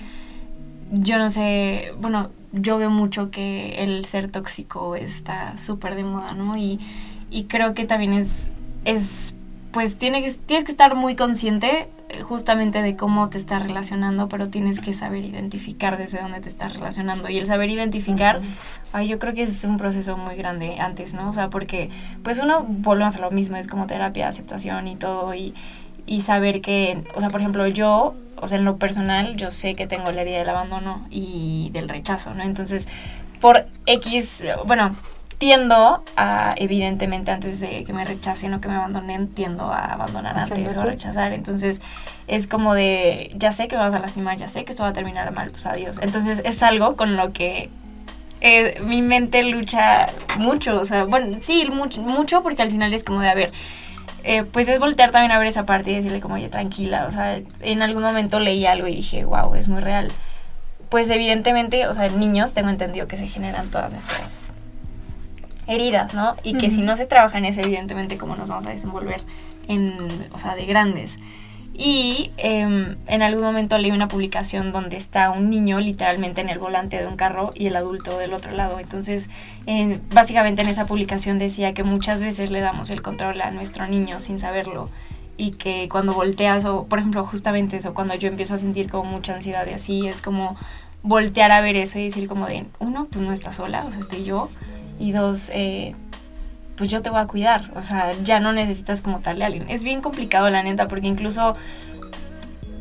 yo 0.90 1.18
no 1.18 1.30
sé, 1.30 1.92
bueno, 2.00 2.30
yo 2.54 2.78
veo 2.78 2.90
mucho 2.90 3.32
que 3.32 3.84
el 3.84 4.06
ser 4.06 4.32
tóxico 4.32 4.96
está 4.96 5.58
súper 5.58 5.96
de 5.96 6.06
moda, 6.06 6.32
¿no? 6.32 6.56
Y, 6.56 6.80
y 7.30 7.44
creo 7.44 7.74
que 7.74 7.84
también 7.84 8.14
es, 8.14 8.50
es 8.86 9.36
pues 9.72 9.98
tiene 9.98 10.24
que, 10.24 10.32
tienes 10.32 10.64
que 10.64 10.72
estar 10.72 10.96
muy 10.96 11.18
consciente 11.18 11.90
justamente 12.24 12.82
de 12.82 12.96
cómo 12.96 13.30
te 13.30 13.38
estás 13.38 13.64
relacionando, 13.64 14.30
pero 14.30 14.50
tienes 14.50 14.80
que 14.80 14.94
saber 14.94 15.26
identificar 15.26 15.98
desde 15.98 16.22
dónde 16.22 16.40
te 16.40 16.50
estás 16.50 16.74
relacionando. 16.74 17.30
Y 17.30 17.38
el 17.38 17.48
saber 17.48 17.70
identificar, 17.70 18.40
ay, 18.94 19.08
yo 19.08 19.20
creo 19.20 19.34
que 19.34 19.44
es 19.44 19.64
un 19.64 19.78
proceso 19.78 20.18
muy 20.18 20.36
grande 20.36 20.80
antes, 20.80 21.14
¿no? 21.14 21.30
O 21.30 21.34
sea, 21.34 21.50
porque 21.50 21.90
pues 22.24 22.40
uno, 22.40 22.66
volvemos 22.68 23.16
a 23.16 23.20
lo 23.20 23.32
mismo, 23.32 23.58
es 23.58 23.68
como 23.68 23.88
terapia, 23.88 24.28
aceptación 24.28 24.88
y 24.88 24.96
todo, 24.96 25.34
y, 25.34 25.54
y 26.06 26.22
saber 26.22 26.62
que, 26.62 27.04
o 27.16 27.20
sea, 27.20 27.30
por 27.30 27.42
ejemplo, 27.42 27.68
yo, 27.68 28.16
o 28.38 28.48
sea, 28.48 28.58
en 28.58 28.66
lo 28.66 28.78
personal, 28.78 29.36
yo 29.36 29.52
sé 29.52 29.76
que 29.76 29.88
tengo 29.88 30.12
la 30.12 30.22
herida 30.22 30.38
del 30.38 30.50
abandono 30.50 31.06
y 31.10 31.70
del 31.74 31.90
rechazo, 31.90 32.34
¿no? 32.34 32.44
Entonces, 32.44 32.88
por 33.42 33.68
X, 33.86 34.46
bueno, 34.66 34.92
tiendo 35.38 36.04
a, 36.16 36.56
evidentemente, 36.58 37.32
antes 37.32 37.60
de 37.60 37.84
que 37.84 37.94
me 37.94 38.04
rechacen 38.04 38.54
o 38.54 38.62
que 38.62 38.68
me 38.68 38.76
abandonen, 38.76 39.28
tiendo 39.28 39.72
a 39.72 39.94
abandonar 39.94 40.38
antes 40.38 40.76
o 40.76 40.82
a 40.82 40.86
rechazar. 40.86 41.32
Entonces, 41.34 41.82
es 42.28 42.48
como 42.48 42.74
de, 42.74 43.32
ya 43.36 43.52
sé 43.52 43.68
que 43.68 43.76
me 43.76 43.84
vas 43.84 43.94
a 43.94 44.00
lastimar, 44.00 44.38
ya 44.38 44.48
sé 44.48 44.66
que 44.66 44.72
esto 44.72 44.84
va 44.84 44.90
a 44.90 44.94
terminar 44.94 45.32
mal, 45.32 45.52
pues 45.52 45.66
adiós. 45.68 46.00
Entonces, 46.02 46.42
es 46.44 46.64
algo 46.64 46.96
con 46.96 47.18
lo 47.18 47.34
que 47.34 47.70
eh, 48.42 48.80
mi 48.84 49.04
mente 49.04 49.44
lucha 49.44 50.08
mucho. 50.40 50.80
O 50.82 50.86
sea, 50.86 51.04
bueno, 51.04 51.38
sí, 51.42 51.70
mucho, 51.72 52.02
mucho 52.02 52.42
porque 52.42 52.64
al 52.64 52.72
final 52.72 52.94
es 52.94 53.04
como 53.04 53.22
de, 53.22 53.30
a 53.30 53.36
ver, 53.36 53.52
eh, 54.24 54.44
pues 54.44 54.68
es 54.70 54.80
voltear 54.80 55.12
también 55.12 55.32
a 55.32 55.38
ver 55.38 55.48
esa 55.48 55.68
parte 55.68 55.92
y 55.92 55.96
decirle 55.96 56.20
como, 56.20 56.34
oye, 56.36 56.50
tranquila. 56.50 57.06
O 57.08 57.12
sea, 57.12 57.40
en 57.62 57.82
algún 57.84 58.02
momento 58.02 58.40
leí 58.40 58.66
algo 58.66 58.88
y 58.88 58.96
dije, 58.96 59.24
wow, 59.24 59.54
es 59.54 59.68
muy 59.68 59.82
real. 59.82 60.12
Pues 60.90 61.12
evidentemente, 61.12 61.86
o 61.86 61.94
sea, 61.94 62.08
en 62.08 62.20
niños 62.20 62.54
tengo 62.54 62.70
entendido 62.70 63.08
que 63.08 63.18
se 63.18 63.28
generan 63.28 63.70
todas 63.70 63.92
nuestras 63.92 64.47
heridas, 65.68 66.14
¿no? 66.14 66.36
Y 66.44 66.58
que 66.58 66.72
si 66.72 66.82
no 66.82 66.98
se 66.98 67.06
trabaja 67.06 67.38
en 67.38 67.46
eso, 67.46 67.62
evidentemente, 67.62 68.18
cómo 68.18 68.36
nos 68.36 68.50
vamos 68.50 68.66
a 68.66 68.72
desenvolver 68.72 69.22
en, 69.68 70.10
o 70.32 70.38
sea, 70.38 70.56
de 70.56 70.66
grandes. 70.66 71.20
Y 71.80 72.32
em, 72.38 72.96
en 73.06 73.22
algún 73.22 73.44
momento 73.44 73.78
leí 73.78 73.92
una 73.92 74.08
publicación 74.08 74.72
donde 74.72 74.98
está 74.98 75.30
un 75.30 75.52
niño 75.52 75.80
literalmente 75.80 76.42
en 76.42 76.50
el 76.50 76.58
volante 76.58 76.98
de 76.98 77.06
un 77.06 77.18
carro 77.18 77.52
y 77.54 77.68
el 77.68 77.76
adulto 77.76 78.18
del 78.18 78.34
otro 78.34 78.52
lado. 78.52 78.80
Entonces, 78.80 79.30
básicamente 80.12 80.64
en 80.64 80.70
esa 80.70 80.88
publicación 80.88 81.38
decía 81.38 81.74
que 81.74 81.84
muchas 81.84 82.22
veces 82.22 82.50
le 82.50 82.62
damos 82.62 82.90
el 82.90 83.04
control 83.04 83.42
a 83.42 83.52
nuestro 83.52 83.86
niño 83.86 84.20
sin 84.20 84.40
saberlo 84.40 84.90
y 85.38 85.52
que 85.52 85.88
cuando 85.90 86.14
volteas 86.14 86.66
o, 86.66 86.86
por 86.86 86.98
ejemplo, 86.98 87.24
justamente 87.26 87.78
eso, 87.78 87.94
cuando 87.94 88.16
yo 88.16 88.28
empiezo 88.28 88.56
a 88.56 88.58
sentir 88.58 88.90
como 88.90 89.12
mucha 89.12 89.36
ansiedad 89.36 89.68
y 89.68 89.74
así, 89.74 90.08
es 90.08 90.22
como 90.22 90.58
voltear 91.04 91.52
a 91.52 91.62
ver 91.62 91.76
eso 91.76 92.00
y 92.00 92.06
decir 92.06 92.28
como 92.28 92.48
de, 92.48 92.66
uno, 92.80 93.08
pues 93.12 93.24
no 93.24 93.32
está 93.32 93.54
sola, 93.54 93.86
o 93.86 93.92
sea, 93.92 94.00
estoy 94.00 94.24
yo, 94.24 94.50
y 95.00 95.12
dos, 95.12 95.50
eh, 95.54 95.96
pues 96.78 96.90
yo 96.90 97.02
te 97.02 97.10
voy 97.10 97.20
a 97.20 97.26
cuidar, 97.26 97.62
o 97.76 97.82
sea, 97.82 98.14
ya 98.24 98.40
no 98.40 98.54
necesitas 98.54 99.02
como 99.02 99.20
tal 99.20 99.40
de 99.40 99.46
alguien. 99.46 99.70
Es 99.70 99.84
bien 99.84 100.02
complicado 100.02 100.50
la 100.50 100.64
neta, 100.64 100.88
porque 100.88 101.08
incluso, 101.08 101.56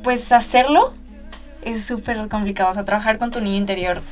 pues 0.03 0.31
hacerlo 0.33 0.93
es 1.63 1.85
súper 1.85 2.29
complicado, 2.29 2.71
o 2.71 2.75
sea, 2.75 2.85
trabajar 2.85 3.19
con 3.19 3.31
tu 3.31 3.41
niño 3.41 3.57
interior. 3.57 4.03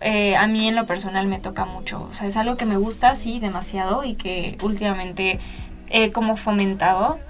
Eh, 0.00 0.36
a 0.36 0.48
mí 0.48 0.68
en 0.68 0.74
lo 0.74 0.84
personal 0.84 1.28
me 1.28 1.38
toca 1.38 1.64
mucho, 1.64 2.02
o 2.02 2.12
sea, 2.12 2.26
es 2.26 2.36
algo 2.36 2.56
que 2.56 2.66
me 2.66 2.76
gusta, 2.76 3.14
sí, 3.14 3.38
demasiado 3.38 4.02
y 4.02 4.16
que 4.16 4.58
últimamente 4.62 5.38
he 5.88 6.10
como 6.10 6.34
fomentado, 6.36 7.20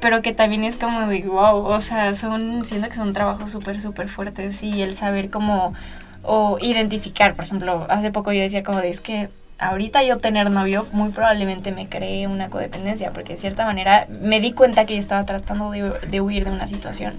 pero 0.00 0.20
que 0.20 0.32
también 0.32 0.62
es 0.62 0.76
como 0.76 1.08
de 1.08 1.22
wow, 1.26 1.64
o 1.64 1.80
sea, 1.80 2.14
son, 2.14 2.64
siento 2.64 2.88
que 2.88 2.94
son 2.94 3.12
trabajos 3.14 3.50
súper, 3.50 3.80
súper 3.80 4.08
fuertes 4.08 4.62
y 4.62 4.82
el 4.82 4.94
saber 4.94 5.30
cómo, 5.30 5.74
o 6.22 6.58
identificar, 6.60 7.34
por 7.34 7.46
ejemplo, 7.46 7.86
hace 7.90 8.12
poco 8.12 8.32
yo 8.32 8.42
decía 8.42 8.62
como 8.62 8.78
de 8.78 8.90
es 8.90 9.00
que 9.00 9.28
ahorita 9.58 10.02
yo 10.02 10.18
tener 10.18 10.50
novio 10.50 10.86
muy 10.92 11.10
probablemente 11.10 11.72
me 11.72 11.88
cree 11.88 12.26
una 12.26 12.48
codependencia, 12.48 13.10
porque 13.12 13.34
de 13.34 13.38
cierta 13.38 13.64
manera 13.64 14.06
me 14.22 14.40
di 14.40 14.52
cuenta 14.52 14.84
que 14.84 14.94
yo 14.94 15.00
estaba 15.00 15.24
tratando 15.24 15.70
de, 15.70 16.20
huir 16.20 16.44
de 16.44 16.52
una 16.52 16.66
situación 16.66 17.14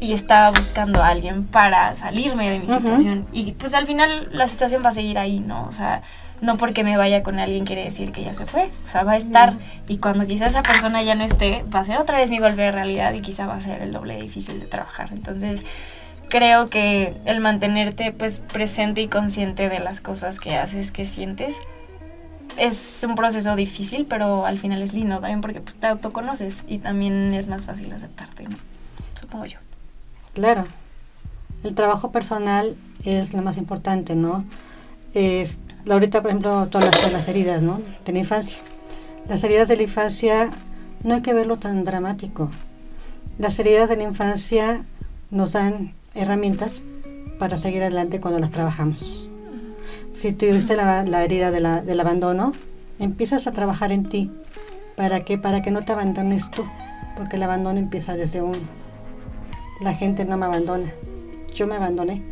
y 0.00 0.12
estaba 0.12 0.50
buscando 0.50 1.02
a 1.02 1.08
alguien 1.08 1.44
para 1.44 1.94
salirme 1.94 2.50
de 2.50 2.58
mi 2.60 2.66
situación. 2.66 3.26
Y 3.32 3.52
pues 3.52 3.74
al 3.74 3.86
final 3.86 4.28
la 4.32 4.48
situación 4.48 4.82
va 4.84 4.90
a 4.90 4.92
seguir 4.92 5.18
ahí, 5.18 5.40
¿no? 5.40 5.66
O 5.66 5.72
sea, 5.72 6.00
no 6.40 6.56
porque 6.56 6.84
me 6.84 6.96
vaya 6.96 7.22
con 7.22 7.38
alguien 7.38 7.64
quiere 7.64 7.84
decir 7.84 8.12
que 8.12 8.22
ya 8.22 8.32
se 8.32 8.46
fue. 8.46 8.70
O 8.86 8.88
sea, 8.88 9.02
va 9.02 9.12
a 9.12 9.16
estar 9.16 9.54
y 9.88 9.98
cuando 9.98 10.26
quizá 10.26 10.46
esa 10.46 10.62
persona 10.62 11.02
ya 11.02 11.14
no 11.14 11.24
esté, 11.24 11.64
va 11.74 11.80
a 11.80 11.84
ser 11.84 11.98
otra 11.98 12.18
vez 12.18 12.30
mi 12.30 12.38
golpe 12.38 12.62
de 12.62 12.72
realidad 12.72 13.12
y 13.12 13.20
quizá 13.20 13.46
va 13.46 13.56
a 13.56 13.60
ser 13.60 13.82
el 13.82 13.90
doble 13.90 14.20
difícil 14.20 14.60
de 14.60 14.66
trabajar. 14.66 15.08
Entonces, 15.12 15.62
creo 16.28 16.68
que 16.70 17.14
el 17.24 17.40
mantenerte 17.40 18.12
pues 18.12 18.40
presente 18.40 19.00
y 19.00 19.08
consciente 19.08 19.68
de 19.68 19.78
las 19.78 20.00
cosas 20.00 20.40
que 20.40 20.56
haces, 20.56 20.92
que 20.92 21.06
sientes, 21.06 21.56
es 22.56 23.04
un 23.06 23.14
proceso 23.14 23.54
difícil, 23.56 24.06
pero 24.06 24.46
al 24.46 24.58
final 24.58 24.82
es 24.82 24.92
lindo 24.92 25.16
también 25.20 25.40
porque 25.40 25.60
pues, 25.60 25.76
te 25.76 25.86
autoconoces 25.86 26.64
y 26.66 26.78
también 26.78 27.34
es 27.34 27.48
más 27.48 27.66
fácil 27.66 27.92
aceptarte, 27.92 28.44
¿no? 28.44 28.56
Supongo 29.20 29.46
yo. 29.46 29.58
Claro. 30.34 30.64
El 31.64 31.74
trabajo 31.74 32.12
personal 32.12 32.76
es 33.04 33.32
lo 33.32 33.42
más 33.42 33.56
importante, 33.56 34.14
¿no? 34.14 34.44
Es, 35.14 35.58
ahorita, 35.88 36.22
por 36.22 36.30
ejemplo, 36.30 36.66
todas 36.68 36.94
las, 36.94 37.12
las 37.12 37.28
heridas, 37.28 37.62
¿no? 37.62 37.80
De 38.04 38.12
la 38.12 38.18
infancia. 38.18 38.58
Las 39.28 39.42
heridas 39.44 39.68
de 39.68 39.76
la 39.76 39.82
infancia 39.82 40.50
no 41.04 41.14
hay 41.14 41.22
que 41.22 41.34
verlo 41.34 41.58
tan 41.58 41.84
dramático. 41.84 42.50
Las 43.38 43.58
heridas 43.58 43.88
de 43.88 43.96
la 43.96 44.04
infancia 44.04 44.84
nos 45.30 45.52
dan 45.52 45.92
herramientas 46.18 46.82
para 47.38 47.58
seguir 47.58 47.82
adelante 47.82 48.20
cuando 48.20 48.40
las 48.40 48.50
trabajamos. 48.50 49.28
Si 50.14 50.32
tuviste 50.32 50.76
la, 50.76 51.04
la 51.04 51.24
herida 51.24 51.50
de 51.50 51.60
la, 51.60 51.82
del 51.82 52.00
abandono, 52.00 52.52
empiezas 52.98 53.46
a 53.46 53.52
trabajar 53.52 53.92
en 53.92 54.08
ti. 54.08 54.30
¿Para 54.96 55.24
que 55.24 55.38
Para 55.38 55.62
que 55.62 55.70
no 55.70 55.84
te 55.84 55.92
abandones 55.92 56.50
tú, 56.50 56.64
porque 57.16 57.36
el 57.36 57.42
abandono 57.44 57.78
empieza 57.78 58.16
desde 58.16 58.42
uno. 58.42 58.58
La 59.80 59.94
gente 59.94 60.24
no 60.24 60.36
me 60.36 60.46
abandona, 60.46 60.92
yo 61.54 61.68
me 61.68 61.76
abandoné 61.76 62.24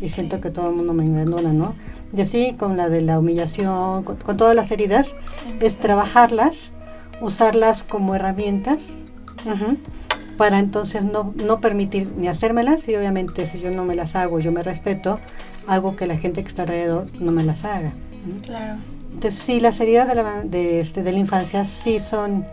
y 0.00 0.10
siento 0.10 0.40
que 0.40 0.50
todo 0.50 0.70
el 0.70 0.76
mundo 0.76 0.94
me 0.94 1.04
abandona, 1.04 1.52
¿no? 1.52 1.74
Y 2.14 2.20
así 2.20 2.54
con 2.58 2.76
la 2.76 2.88
de 2.88 3.00
la 3.00 3.18
humillación, 3.18 4.02
con, 4.02 4.16
todas 4.36 4.54
las 4.54 4.70
heridas, 4.70 5.14
es 5.60 5.78
trabajarlas, 5.78 6.70
usarlas 7.20 7.84
como 7.84 8.14
herramientas 8.14 8.96
para 10.36 10.58
entonces 10.58 11.04
no, 11.04 11.32
no 11.44 11.60
permitir 11.60 12.10
ni 12.16 12.28
hacérmelas 12.28 12.88
y 12.88 12.96
obviamente 12.96 13.46
si 13.46 13.60
yo 13.60 13.70
no 13.70 13.84
me 13.84 13.94
las 13.94 14.16
hago, 14.16 14.40
yo 14.40 14.52
me 14.52 14.62
respeto, 14.62 15.20
hago 15.66 15.96
que 15.96 16.06
la 16.06 16.16
gente 16.16 16.42
que 16.42 16.48
está 16.48 16.62
alrededor 16.62 17.06
no 17.20 17.32
me 17.32 17.42
las 17.42 17.64
haga. 17.64 17.92
Claro. 18.42 18.78
Entonces 19.12 19.34
sí, 19.34 19.60
las 19.60 19.80
heridas 19.80 20.08
de 20.08 20.14
la, 20.14 20.42
de, 20.42 20.80
este, 20.80 21.02
de 21.02 21.12
la 21.12 21.18
infancia 21.18 21.64
sí 21.64 21.98
son 21.98 22.44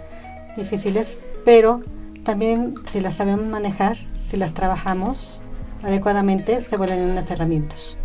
difíciles, 0.58 1.18
pero 1.46 1.82
también 2.24 2.76
si 2.92 3.00
las 3.00 3.16
sabemos 3.16 3.46
manejar, 3.46 3.98
si 4.22 4.38
las 4.38 4.54
trabajamos 4.54 5.42
adecuadamente, 5.84 6.62
se 6.62 6.78
vuelven 6.78 7.10
unas 7.10 7.30
herramientas 7.32 7.98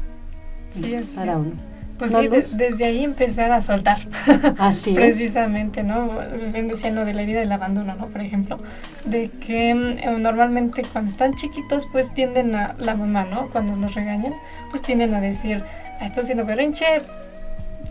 sí, 0.71 0.97
para 1.14 1.38
uno. 1.38 1.74
Pues 1.98 2.10
sí, 2.10 2.28
desde 2.28 2.84
ahí 2.84 3.04
empezar 3.04 3.52
a 3.52 3.60
soltar. 3.60 3.98
Así 4.58 4.94
Precisamente, 4.94 5.84
¿no? 5.84 6.10
Ven 6.52 6.68
diciendo 6.68 7.04
de 7.04 7.14
la 7.14 7.22
herida 7.22 7.40
del 7.40 7.52
abandono, 7.52 7.94
¿no? 7.94 8.06
Por 8.08 8.20
ejemplo, 8.20 8.56
de 9.04 9.30
que 9.30 9.74
mm, 9.74 10.20
normalmente 10.20 10.82
cuando 10.92 11.10
están 11.10 11.34
chiquitos, 11.34 11.86
pues 11.92 12.12
tienden 12.12 12.54
a 12.56 12.74
la 12.78 12.96
mamá, 12.96 13.24
¿no? 13.24 13.48
Cuando 13.50 13.76
nos 13.76 13.94
regañan, 13.94 14.32
pues 14.70 14.82
tienden 14.82 15.14
a 15.14 15.20
decir, 15.20 15.62
ah, 16.00 16.06
estás 16.06 16.24
haciendo 16.24 16.44
berrinche, 16.44 16.84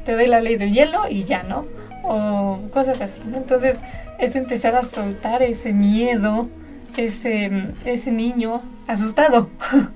te 0.06 0.14
doy 0.14 0.28
la 0.28 0.42
ley 0.42 0.58
del 0.58 0.74
hielo 0.74 1.08
y 1.10 1.24
ya, 1.24 1.44
¿no? 1.44 1.66
O 2.04 2.60
cosas 2.74 3.00
así, 3.00 3.22
¿no? 3.26 3.38
Entonces 3.38 3.82
es 4.20 4.36
empezar 4.36 4.76
a 4.76 4.84
soltar 4.84 5.42
ese 5.44 5.72
miedo, 5.72 6.50
ese, 6.98 7.50
mm, 7.50 7.74
ese 7.86 8.12
niño 8.12 8.62
asustado, 8.86 9.50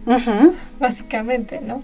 básicamente, 0.80 1.60
¿no? 1.62 1.84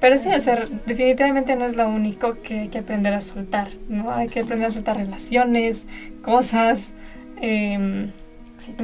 Pero 0.00 0.18
sí, 0.18 0.28
o 0.28 0.40
sea, 0.40 0.66
definitivamente 0.86 1.56
no 1.56 1.64
es 1.64 1.76
lo 1.76 1.88
único 1.88 2.40
que 2.42 2.60
hay 2.60 2.68
que 2.68 2.78
aprender 2.78 3.14
a 3.14 3.20
soltar, 3.20 3.68
¿no? 3.88 4.10
Hay 4.10 4.28
que 4.28 4.40
aprender 4.40 4.68
a 4.68 4.70
soltar 4.70 4.96
relaciones, 4.96 5.86
cosas, 6.22 6.92
em, 7.40 8.12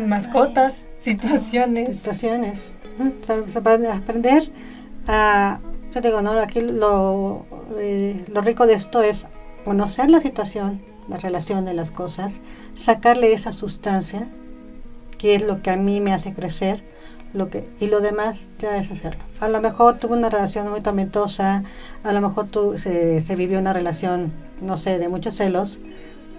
mascotas, 0.06 0.88
situaciones. 0.98 1.96
Situaciones. 1.96 2.74
Aprender 3.92 4.50
a, 5.06 5.58
Yo 5.92 6.00
digo, 6.00 6.22
no, 6.22 6.32
aquí 6.32 6.60
lo, 6.60 7.44
eh, 7.78 8.24
lo 8.32 8.40
rico 8.42 8.66
de 8.66 8.74
esto 8.74 9.02
es 9.02 9.26
conocer 9.64 10.08
la 10.08 10.20
situación, 10.20 10.80
la 11.08 11.16
relación 11.16 11.64
de 11.64 11.74
las 11.74 11.90
cosas, 11.90 12.40
sacarle 12.74 13.32
esa 13.32 13.52
sustancia, 13.52 14.28
que 15.18 15.34
es 15.34 15.42
lo 15.42 15.58
que 15.58 15.70
a 15.70 15.76
mí 15.76 16.00
me 16.00 16.12
hace 16.12 16.32
crecer, 16.32 16.82
lo 17.32 17.48
que 17.48 17.68
y 17.80 17.86
lo 17.86 18.00
demás 18.00 18.42
ya 18.58 18.76
es 18.76 18.90
hacerlo. 18.90 19.22
A 19.40 19.48
lo 19.48 19.60
mejor 19.60 19.98
tuve 19.98 20.16
una 20.16 20.30
relación 20.30 20.68
muy 20.70 20.80
tormentosa, 20.80 21.64
a 22.02 22.12
lo 22.12 22.20
mejor 22.20 22.48
tú, 22.48 22.78
se, 22.78 23.22
se 23.22 23.36
vivió 23.36 23.58
una 23.58 23.72
relación, 23.72 24.32
no 24.60 24.76
sé, 24.76 24.98
de 24.98 25.08
muchos 25.08 25.36
celos, 25.36 25.80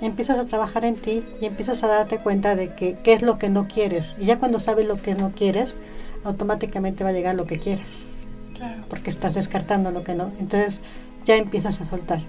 empiezas 0.02 0.38
a 0.40 0.46
trabajar 0.46 0.86
en 0.86 0.96
ti 0.96 1.24
y 1.40 1.46
empiezas 1.46 1.84
a 1.84 1.88
darte 1.88 2.18
cuenta 2.18 2.56
de 2.56 2.74
que 2.74 2.96
qué 2.96 3.14
es 3.14 3.22
lo 3.22 3.38
que 3.38 3.50
no 3.50 3.68
quieres. 3.68 4.16
Y 4.20 4.26
ya 4.26 4.40
cuando 4.40 4.60
sabes 4.60 4.88
lo 4.88 4.96
que 4.96 5.16
no 5.16 5.32
quieres, 5.32 5.76
automáticamente 6.24 7.04
va 7.04 7.12
a 7.12 7.14
llegar 7.14 7.36
lo 7.36 7.46
que 7.46 7.58
quieres. 7.58 8.08
Claro. 8.56 8.84
Porque 8.90 9.10
estás 9.10 9.36
descartando 9.36 9.92
lo 9.92 10.04
que 10.04 10.16
no. 10.16 10.32
Entonces 10.40 10.82
ya 11.26 11.36
empiezas 11.36 11.82
a 11.82 11.86
soltar. 11.86 12.22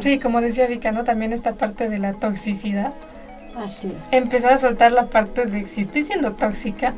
Sí, 0.00 0.18
como 0.18 0.40
decía 0.40 0.66
Vika, 0.66 0.92
¿no? 0.92 1.04
También 1.04 1.32
esta 1.32 1.54
parte 1.54 1.88
de 1.88 1.98
la 1.98 2.12
toxicidad. 2.12 2.94
Así 3.56 3.88
es. 3.88 3.94
Empezar 4.10 4.52
a 4.52 4.58
soltar 4.58 4.92
la 4.92 5.06
parte 5.06 5.46
de 5.46 5.66
si 5.66 5.82
estoy 5.82 6.02
siendo 6.02 6.32
tóxica, 6.32 6.94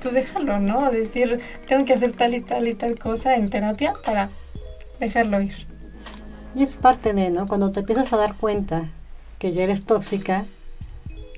pues 0.00 0.14
déjalo, 0.14 0.60
¿no? 0.60 0.90
Decir, 0.90 1.40
tengo 1.66 1.84
que 1.84 1.94
hacer 1.94 2.12
tal 2.12 2.34
y 2.34 2.40
tal 2.40 2.68
y 2.68 2.74
tal 2.74 2.98
cosa 2.98 3.36
en 3.36 3.50
terapia 3.50 3.94
para 4.04 4.30
dejarlo 5.00 5.40
ir. 5.40 5.66
Y 6.54 6.62
es 6.62 6.76
parte 6.76 7.12
de, 7.12 7.30
¿no? 7.30 7.46
Cuando 7.46 7.70
te 7.72 7.80
empiezas 7.80 8.12
a 8.12 8.16
dar 8.16 8.34
cuenta 8.34 8.88
que 9.38 9.52
ya 9.52 9.62
eres 9.64 9.84
tóxica, 9.84 10.44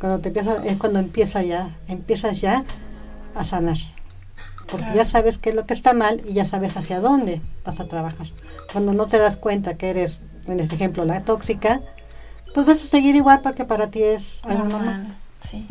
cuando 0.01 0.19
te 0.19 0.29
empiezas, 0.29 0.65
es 0.65 0.77
cuando 0.79 0.99
empieza 0.99 1.43
ya, 1.43 1.77
empiezas 1.89 2.41
ya 2.41 2.65
a 3.35 3.45
sanar. 3.45 3.77
Porque 4.71 4.85
Claro. 4.85 4.97
ya 4.97 5.05
sabes 5.05 5.37
qué 5.39 5.51
es 5.51 5.57
lo 5.57 5.67
que 5.67 5.75
está 5.75 5.93
mal 5.93 6.21
y 6.27 6.33
ya 6.33 6.45
sabes 6.45 6.77
hacia 6.77 7.01
dónde 7.01 7.43
vas 7.65 7.81
a 7.81 7.87
trabajar. 7.87 8.29
Cuando 8.73 8.93
no 8.95 9.07
te 9.07 9.19
das 9.19 9.37
cuenta 9.37 9.75
que 9.75 9.91
eres, 9.91 10.27
en 10.47 10.61
este 10.61 10.77
ejemplo, 10.77 11.05
la 11.05 11.21
tóxica, 11.21 11.81
pues 12.55 12.67
vas 12.67 12.83
a 12.83 12.87
seguir 12.87 13.17
igual 13.17 13.41
porque 13.43 13.65
para 13.65 13.91
ti 13.91 14.03
es 14.03 14.41
algo 14.45 14.65
normal. 14.65 14.85
Normal. 15.03 15.17
Sí. 15.51 15.67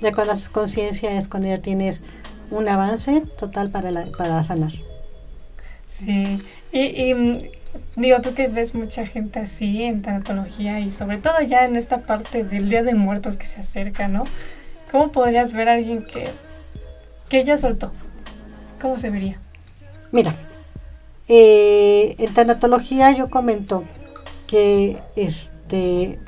Ya 0.00 0.12
cuando 0.12 0.32
haces 0.32 0.48
conciencia 0.48 1.12
es 1.18 1.28
cuando 1.28 1.48
ya 1.48 1.58
tienes 1.58 2.02
un 2.50 2.68
avance 2.68 3.22
total 3.38 3.70
para, 3.70 3.90
la- 3.90 4.06
para 4.16 4.42
sanar. 4.42 4.72
Sí, 5.86 6.40
y, 6.72 6.80
y, 7.10 7.14
mm, 7.14 7.38
digo, 7.96 8.20
tú 8.20 8.34
que 8.34 8.48
ves 8.48 8.74
mucha 8.74 9.06
gente 9.06 9.40
así 9.40 9.82
en 9.84 10.00
tanatología 10.02 10.78
y 10.80 10.90
sobre 10.90 11.18
todo 11.18 11.40
ya 11.42 11.64
en 11.64 11.76
esta 11.76 11.98
parte 11.98 12.44
del 12.44 12.68
Día 12.70 12.82
de 12.82 12.94
Muertos 12.94 13.36
que 13.36 13.46
se 13.46 13.60
acerca, 13.60 14.08
¿no? 14.08 14.24
¿Cómo 14.90 15.12
podrías 15.12 15.52
ver 15.52 15.68
a 15.68 15.74
alguien 15.74 16.04
que, 16.04 16.28
que 17.28 17.44
ya 17.44 17.58
soltó? 17.58 17.92
¿Cómo 18.80 18.98
se 18.98 19.10
vería? 19.10 19.38
Mira, 20.12 20.34
eh, 21.28 22.14
en 22.18 22.32
tanatología 22.34 23.10
yo 23.12 23.28
comento 23.30 23.84
que 24.46 24.98
este 25.16 26.18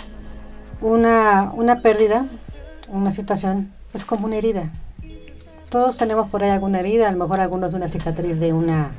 una, 0.80 1.50
una 1.54 1.80
pérdida, 1.80 2.26
una 2.88 3.10
situación, 3.10 3.70
es 3.94 4.04
como 4.04 4.26
una 4.26 4.36
herida. 4.36 4.70
Todos 5.70 5.96
tenemos 5.96 6.30
por 6.30 6.42
ahí 6.42 6.50
alguna 6.50 6.80
herida, 6.80 7.08
a 7.08 7.12
lo 7.12 7.18
mejor 7.18 7.40
algunos 7.40 7.72
de 7.72 7.76
una 7.76 7.88
cicatriz 7.88 8.38
de 8.38 8.52
una 8.52 8.92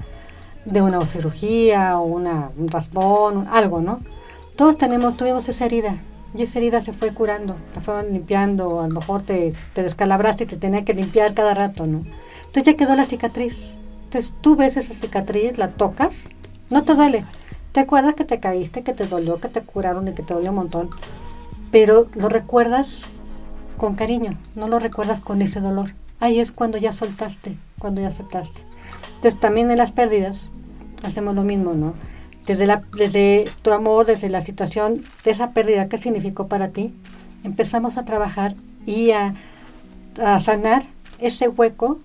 de 0.65 0.82
una 0.82 1.06
cirugía 1.06 1.98
o 1.98 2.03
una, 2.03 2.50
un 2.58 2.67
raspón, 2.67 3.48
algo, 3.50 3.82
¿no? 3.82 4.00
Todos 4.58 4.77
tenemos, 4.77 5.15
tuvimos 5.15 5.48
esa 5.48 5.65
herida 5.65 5.98
y 6.36 6.44
esa 6.44 6.60
herida 6.60 6.82
se 6.82 6.91
fue 6.91 7.13
curando, 7.13 7.56
la 7.74 7.82
fueron 7.82 8.12
limpiando, 8.12 8.82
a 8.82 8.88
lo 8.88 8.94
mejor 8.94 9.22
te, 9.22 9.53
te 9.74 9.84
descalabraste 9.84 10.44
y 10.44 10.48
te 10.48 10.58
tenía 10.58 10.84
que 10.84 10.94
limpiar 10.94 11.34
cada 11.34 11.53
rato, 11.53 11.88
¿no? 11.88 12.01
Entonces 12.39 12.63
ya 12.63 12.75
quedó 12.75 12.96
la 12.96 13.06
cicatriz. 13.06 13.75
Entonces 14.06 14.34
tú 14.41 14.56
ves 14.56 14.77
esa 14.77 14.94
cicatriz, 14.94 15.58
la 15.58 15.70
tocas, 15.70 16.29
no 16.70 16.84
te 16.84 16.96
duele. 16.96 17.25
Te 17.72 17.82
acuerdas 17.82 18.15
que 18.15 18.25
te 18.25 18.39
caíste, 18.39 18.84
que 18.84 18.94
te 18.94 19.06
dolió, 19.06 19.39
que 19.39 19.50
te 19.50 19.62
curaron 19.62 20.08
y 20.08 20.13
que 20.13 20.24
te 20.24 20.34
dolió 20.34 20.50
un 20.50 20.58
montón. 20.58 20.89
Pero 21.71 22.08
lo 22.15 22.30
recuerdas 22.30 23.04
con 23.78 23.96
cariño, 23.96 24.38
no 24.56 24.68
lo 24.68 24.80
recuerdas 24.80 25.22
con 25.22 25.42
ese 25.42 25.62
dolor. 25.62 25.94
Ahí 26.20 26.40
es 26.40 26.52
cuando 26.52 26.78
ya 26.78 26.92
soltaste, 26.92 27.54
cuando 27.80 28.02
ya 28.02 28.08
aceptaste. 28.08 28.60
Entonces 29.16 29.40
también 29.40 29.72
en 29.72 29.78
las 29.78 29.92
pérdidas 29.92 30.50
hacemos 31.04 31.36
lo 31.36 31.44
mismo, 31.44 31.74
¿no? 31.74 31.94
Desde, 32.46 32.66
la, 32.66 32.82
desde 32.98 33.46
tu 33.62 33.72
amor, 33.72 34.06
desde 34.06 34.30
la 34.30 34.42
situación 34.42 35.04
de 35.24 35.32
esa 35.32 35.52
pérdida, 35.52 35.90
¿qué 35.90 35.98
significó 35.98 36.48
para 36.48 36.70
ti? 36.70 36.94
Empezamos 37.44 37.98
a 37.98 38.06
trabajar 38.06 38.54
y 38.86 39.12
a, 39.12 39.36
a 40.24 40.40
sanar 40.40 40.84
ese 41.20 41.50
hueco 41.50 42.00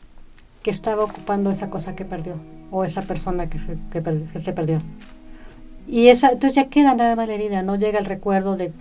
que 0.62 0.70
estaba 0.70 1.04
ocupando 1.04 1.50
esa 1.50 1.70
cosa 1.70 1.94
que 1.94 2.04
perdió 2.04 2.34
o 2.70 2.84
esa 2.84 3.02
persona 3.02 3.48
que 3.48 3.58
se, 3.58 3.78
que 3.90 4.02
perdi- 4.02 4.30
que 4.32 4.42
se 4.42 4.52
perdió. 4.52 4.80
Y 5.88 6.08
esa, 6.08 6.28
entonces 6.28 6.54
ya 6.54 6.68
queda 6.68 6.94
nada 6.94 7.16
más 7.16 7.28
la 7.28 7.34
herida, 7.34 7.62
no 7.62 7.76
llega 7.76 7.98
el 7.98 8.04
recuerdo 8.04 8.56
de 8.56 8.72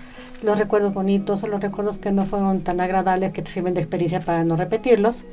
los 0.41 0.57
recuerdos 0.57 0.93
bonitos 0.93 1.43
o 1.43 1.47
los 1.47 1.61
recuerdos 1.61 1.97
que 1.97 2.11
no 2.11 2.25
fueron 2.25 2.61
tan 2.61 2.79
agradables 2.81 3.31
que 3.31 3.41
te 3.41 3.51
sirven 3.51 3.73
de 3.73 3.81
experiencia 3.81 4.19
para 4.19 4.43
no 4.43 4.55
repetirlos, 4.55 5.23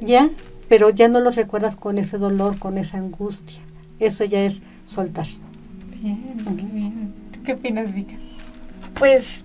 ya, 0.00 0.30
pero 0.68 0.90
ya 0.90 1.08
no 1.08 1.20
los 1.20 1.36
recuerdas 1.36 1.76
con 1.76 1.98
ese 1.98 2.18
dolor, 2.18 2.58
con 2.58 2.78
esa 2.78 2.98
angustia. 2.98 3.60
Eso 3.98 4.24
ya 4.24 4.40
es 4.40 4.62
soltar. 4.86 5.26
Bien, 6.00 6.24
qué 6.56 6.66
bien. 6.66 7.14
¿Tú 7.32 7.42
qué 7.42 7.52
opinas, 7.54 7.94
Vika? 7.94 8.14
Pues, 8.94 9.44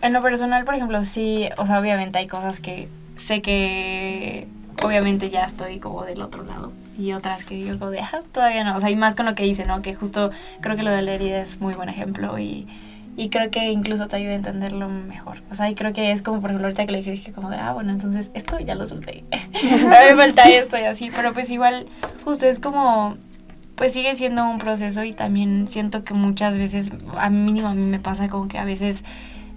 en 0.00 0.12
lo 0.12 0.22
personal, 0.22 0.64
por 0.64 0.74
ejemplo, 0.74 1.04
sí, 1.04 1.48
o 1.58 1.66
sea, 1.66 1.80
obviamente 1.80 2.18
hay 2.18 2.26
cosas 2.26 2.60
que 2.60 2.88
sé 3.16 3.42
que 3.42 4.46
obviamente 4.82 5.30
ya 5.30 5.44
estoy 5.44 5.78
como 5.78 6.04
del 6.04 6.22
otro 6.22 6.44
lado. 6.44 6.72
Y 6.98 7.12
otras 7.12 7.44
que 7.44 7.54
digo 7.54 7.78
como 7.78 7.90
de, 7.90 8.00
ah, 8.00 8.22
todavía 8.32 8.64
no. 8.64 8.76
O 8.76 8.80
sea, 8.80 8.90
y 8.90 8.96
más 8.96 9.14
con 9.14 9.26
lo 9.26 9.34
que 9.34 9.46
hice, 9.46 9.64
¿no? 9.64 9.80
Que 9.80 9.94
justo 9.94 10.30
creo 10.60 10.76
que 10.76 10.82
lo 10.82 10.90
de 10.90 11.02
la 11.02 11.12
herida 11.12 11.40
es 11.40 11.60
muy 11.60 11.74
buen 11.74 11.88
ejemplo 11.88 12.38
y, 12.38 12.66
y 13.16 13.28
creo 13.28 13.50
que 13.50 13.70
incluso 13.70 14.08
te 14.08 14.16
ayuda 14.16 14.32
a 14.32 14.36
entenderlo 14.36 14.88
mejor. 14.88 15.42
O 15.50 15.54
sea, 15.54 15.68
y 15.70 15.74
creo 15.74 15.92
que 15.92 16.12
es 16.12 16.22
como, 16.22 16.40
por 16.40 16.50
ejemplo, 16.50 16.66
ahorita 16.66 16.86
que 16.86 16.92
le 16.92 16.98
dije, 16.98 17.10
dije 17.10 17.32
como 17.32 17.50
de, 17.50 17.56
ah, 17.56 17.72
bueno, 17.72 17.92
entonces 17.92 18.30
esto 18.34 18.58
ya 18.58 18.74
lo 18.74 18.86
solté. 18.86 19.24
Me 19.62 20.14
falta 20.16 20.42
esto 20.48 20.78
y 20.78 20.82
así. 20.82 21.10
Pero 21.14 21.32
pues 21.34 21.50
igual, 21.50 21.86
justo 22.24 22.46
es 22.46 22.58
como, 22.58 23.16
pues 23.76 23.92
sigue 23.92 24.14
siendo 24.14 24.48
un 24.48 24.58
proceso 24.58 25.04
y 25.04 25.12
también 25.12 25.68
siento 25.68 26.04
que 26.04 26.14
muchas 26.14 26.56
veces, 26.56 26.90
a 27.18 27.28
mí 27.28 27.38
mínimo 27.38 27.68
a 27.68 27.74
mí 27.74 27.82
me 27.82 27.98
pasa 27.98 28.28
como 28.28 28.48
que 28.48 28.58
a 28.58 28.64
veces 28.64 29.04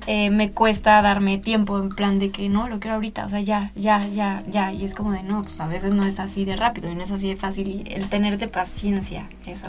eh, 0.07 0.29
me 0.29 0.51
cuesta 0.51 1.01
darme 1.01 1.37
tiempo 1.37 1.79
en 1.79 1.89
plan 1.89 2.19
de 2.19 2.31
que 2.31 2.49
no, 2.49 2.67
lo 2.67 2.79
quiero 2.79 2.95
ahorita, 2.95 3.25
o 3.25 3.29
sea, 3.29 3.39
ya, 3.39 3.71
ya, 3.75 4.05
ya, 4.07 4.43
ya. 4.47 4.73
Y 4.73 4.83
es 4.83 4.93
como 4.93 5.13
de 5.13 5.23
no, 5.23 5.43
pues 5.43 5.61
a 5.61 5.67
veces 5.67 5.93
no 5.93 6.03
es 6.03 6.19
así 6.19 6.43
de 6.43 6.57
rápido 6.57 6.91
y 6.91 6.95
no 6.95 7.03
es 7.03 7.11
así 7.11 7.29
de 7.29 7.37
fácil. 7.37 7.67
Y 7.69 7.93
el 7.93 8.09
tenerte 8.09 8.49
paciencia, 8.49 9.29
eso, 9.45 9.67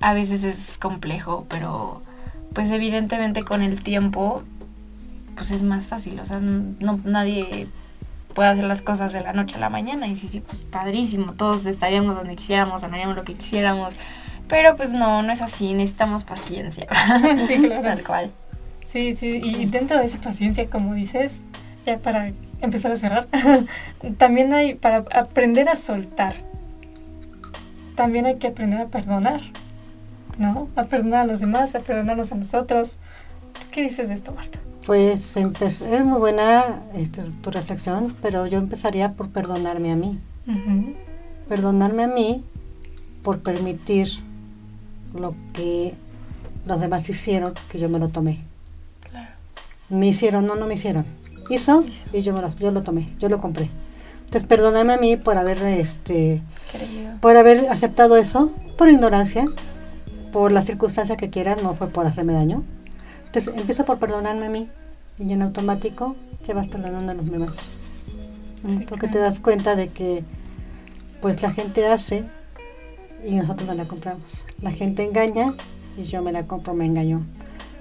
a 0.00 0.14
veces 0.14 0.42
es 0.42 0.78
complejo, 0.78 1.46
pero 1.50 2.02
pues 2.54 2.70
evidentemente 2.70 3.44
con 3.44 3.62
el 3.62 3.82
tiempo, 3.82 4.42
pues 5.34 5.50
es 5.50 5.62
más 5.62 5.88
fácil, 5.88 6.18
o 6.20 6.26
sea, 6.26 6.40
no, 6.40 7.00
nadie 7.04 7.66
puede 8.34 8.48
hacer 8.48 8.64
las 8.64 8.82
cosas 8.82 9.12
de 9.12 9.20
la 9.20 9.32
noche 9.32 9.56
a 9.56 9.60
la 9.60 9.70
mañana. 9.70 10.06
Y 10.06 10.16
sí, 10.16 10.28
sí, 10.28 10.40
pues 10.40 10.62
padrísimo, 10.62 11.34
todos 11.34 11.64
estaríamos 11.66 12.16
donde 12.16 12.36
quisiéramos, 12.36 12.84
haríamos 12.84 13.16
lo 13.16 13.24
que 13.24 13.34
quisiéramos, 13.34 13.94
pero 14.48 14.76
pues 14.76 14.92
no, 14.92 15.22
no 15.22 15.32
es 15.32 15.40
así, 15.40 15.72
necesitamos 15.72 16.24
paciencia. 16.24 16.86
Sí, 17.48 17.58
claro. 17.58 17.82
Tal 17.82 18.04
cual. 18.04 18.30
Sí, 18.84 19.14
sí, 19.14 19.40
y 19.42 19.66
dentro 19.66 19.98
de 19.98 20.06
esa 20.06 20.18
paciencia, 20.18 20.68
como 20.68 20.94
dices, 20.94 21.42
ya 21.86 21.98
para 21.98 22.32
empezar 22.60 22.92
a 22.92 22.96
cerrar, 22.96 23.26
también 24.18 24.52
hay, 24.52 24.74
para 24.74 25.02
aprender 25.12 25.68
a 25.68 25.76
soltar, 25.76 26.34
también 27.94 28.26
hay 28.26 28.36
que 28.36 28.48
aprender 28.48 28.80
a 28.80 28.86
perdonar, 28.86 29.40
¿no? 30.38 30.68
A 30.76 30.84
perdonar 30.84 31.20
a 31.20 31.26
los 31.26 31.40
demás, 31.40 31.74
a 31.74 31.80
perdonarnos 31.80 32.32
a 32.32 32.34
nosotros. 32.36 32.98
¿Tú 33.52 33.66
qué 33.70 33.82
dices 33.82 34.08
de 34.08 34.14
esto, 34.14 34.32
Marta? 34.32 34.58
Pues 34.86 35.36
es 35.36 36.04
muy 36.04 36.18
buena 36.18 36.82
este, 36.94 37.22
tu 37.22 37.50
reflexión, 37.50 38.14
pero 38.20 38.46
yo 38.46 38.58
empezaría 38.58 39.12
por 39.14 39.30
perdonarme 39.30 39.92
a 39.92 39.96
mí. 39.96 40.18
Perdonarme 41.48 42.04
a 42.04 42.08
mí 42.08 42.44
por 43.22 43.40
permitir 43.40 44.08
lo 45.14 45.34
que 45.54 45.94
los 46.66 46.80
demás 46.80 47.08
hicieron, 47.08 47.54
que 47.70 47.78
yo 47.78 47.88
me 47.88 47.98
lo 47.98 48.08
tomé. 48.08 48.40
Claro. 49.08 49.34
Me 49.88 50.08
hicieron, 50.08 50.46
no, 50.46 50.54
no 50.54 50.66
me 50.66 50.74
hicieron. 50.74 51.04
Hizo 51.48 51.84
y 52.12 52.22
yo, 52.22 52.34
me 52.34 52.42
lo, 52.42 52.54
yo 52.56 52.70
lo 52.70 52.82
tomé, 52.82 53.06
yo 53.18 53.28
lo 53.28 53.40
compré. 53.40 53.70
Entonces 54.20 54.44
perdóname 54.44 54.94
a 54.94 54.98
mí 54.98 55.16
por 55.16 55.38
haber, 55.38 55.58
este, 55.62 56.42
Querido. 56.70 57.14
por 57.20 57.36
haber 57.36 57.68
aceptado 57.70 58.16
eso, 58.16 58.50
por 58.76 58.88
ignorancia, 58.88 59.46
por 60.34 60.50
la 60.50 60.62
circunstancia 60.62 61.16
que 61.16 61.30
quiera, 61.30 61.54
no 61.54 61.76
fue 61.76 61.86
por 61.86 62.04
hacerme 62.06 62.32
daño. 62.32 62.64
Entonces 63.26 63.54
empiezo 63.56 63.84
por 63.84 64.00
perdonarme 64.00 64.46
a 64.46 64.50
mí 64.50 64.68
y 65.16 65.32
en 65.32 65.42
automático 65.42 66.16
te 66.44 66.52
vas 66.52 66.66
perdonando 66.66 67.12
a 67.12 67.14
los 67.14 67.30
demás. 67.30 67.54
Porque 68.88 69.06
te 69.06 69.20
das 69.20 69.38
cuenta 69.38 69.76
de 69.76 69.90
que 69.90 70.24
pues 71.22 71.40
la 71.40 71.52
gente 71.52 71.86
hace 71.86 72.24
y 73.24 73.36
nosotros 73.36 73.68
no 73.68 73.74
la 73.74 73.86
compramos. 73.86 74.44
La 74.60 74.72
gente 74.72 75.04
engaña 75.04 75.54
y 75.96 76.02
yo 76.02 76.20
me 76.20 76.32
la 76.32 76.48
compro, 76.48 76.74
me 76.74 76.84
engañó. 76.84 77.20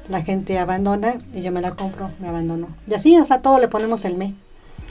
La 0.07 0.21
gente 0.21 0.59
abandona 0.59 1.15
y 1.33 1.41
yo 1.41 1.51
me 1.51 1.59
la 1.59 1.71
compro, 1.71 2.11
me 2.19 2.29
abandonó. 2.29 2.67
Y 2.87 2.93
así, 2.93 3.17
o 3.17 3.25
sea, 3.25 3.39
todo 3.39 3.57
le 3.57 3.67
ponemos 3.67 4.05
el 4.05 4.15
me. 4.15 4.35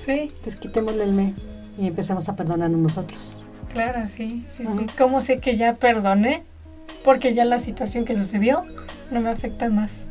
Sí, 0.04 0.22
Entonces 0.22 0.56
quitémosle 0.56 1.04
el 1.04 1.12
me 1.12 1.34
y 1.78 1.86
empezamos 1.86 2.28
a 2.28 2.34
perdonarnos 2.34 2.80
nosotros. 2.80 3.36
Claro, 3.72 4.04
sí, 4.06 4.40
sí, 4.48 4.64
sí. 4.64 4.86
¿Cómo 4.98 5.20
sé 5.20 5.38
que 5.38 5.56
ya 5.56 5.74
perdoné? 5.74 6.42
Porque 7.04 7.34
ya 7.34 7.44
la 7.44 7.58
situación 7.58 8.04
que 8.04 8.14
sucedió 8.14 8.62
no 9.10 9.20
me 9.20 9.30
afecta 9.30 9.68
más. 9.68 10.06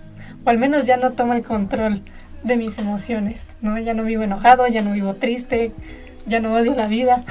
O 0.45 0.49
al 0.49 0.57
menos 0.57 0.85
ya 0.85 0.97
no 0.97 1.11
toma 1.11 1.35
el 1.35 1.43
control 1.43 2.01
de 2.43 2.57
mis 2.57 2.77
emociones, 2.77 3.53
¿no? 3.61 3.77
Ya 3.77 3.93
no 3.93 4.03
vivo 4.03 4.23
enojado, 4.23 4.67
ya 4.67 4.81
no 4.81 4.91
vivo 4.91 5.13
triste, 5.13 5.71
ya 6.25 6.39
no 6.39 6.53
odio 6.53 6.73
la 6.73 6.87
vida. 6.87 7.23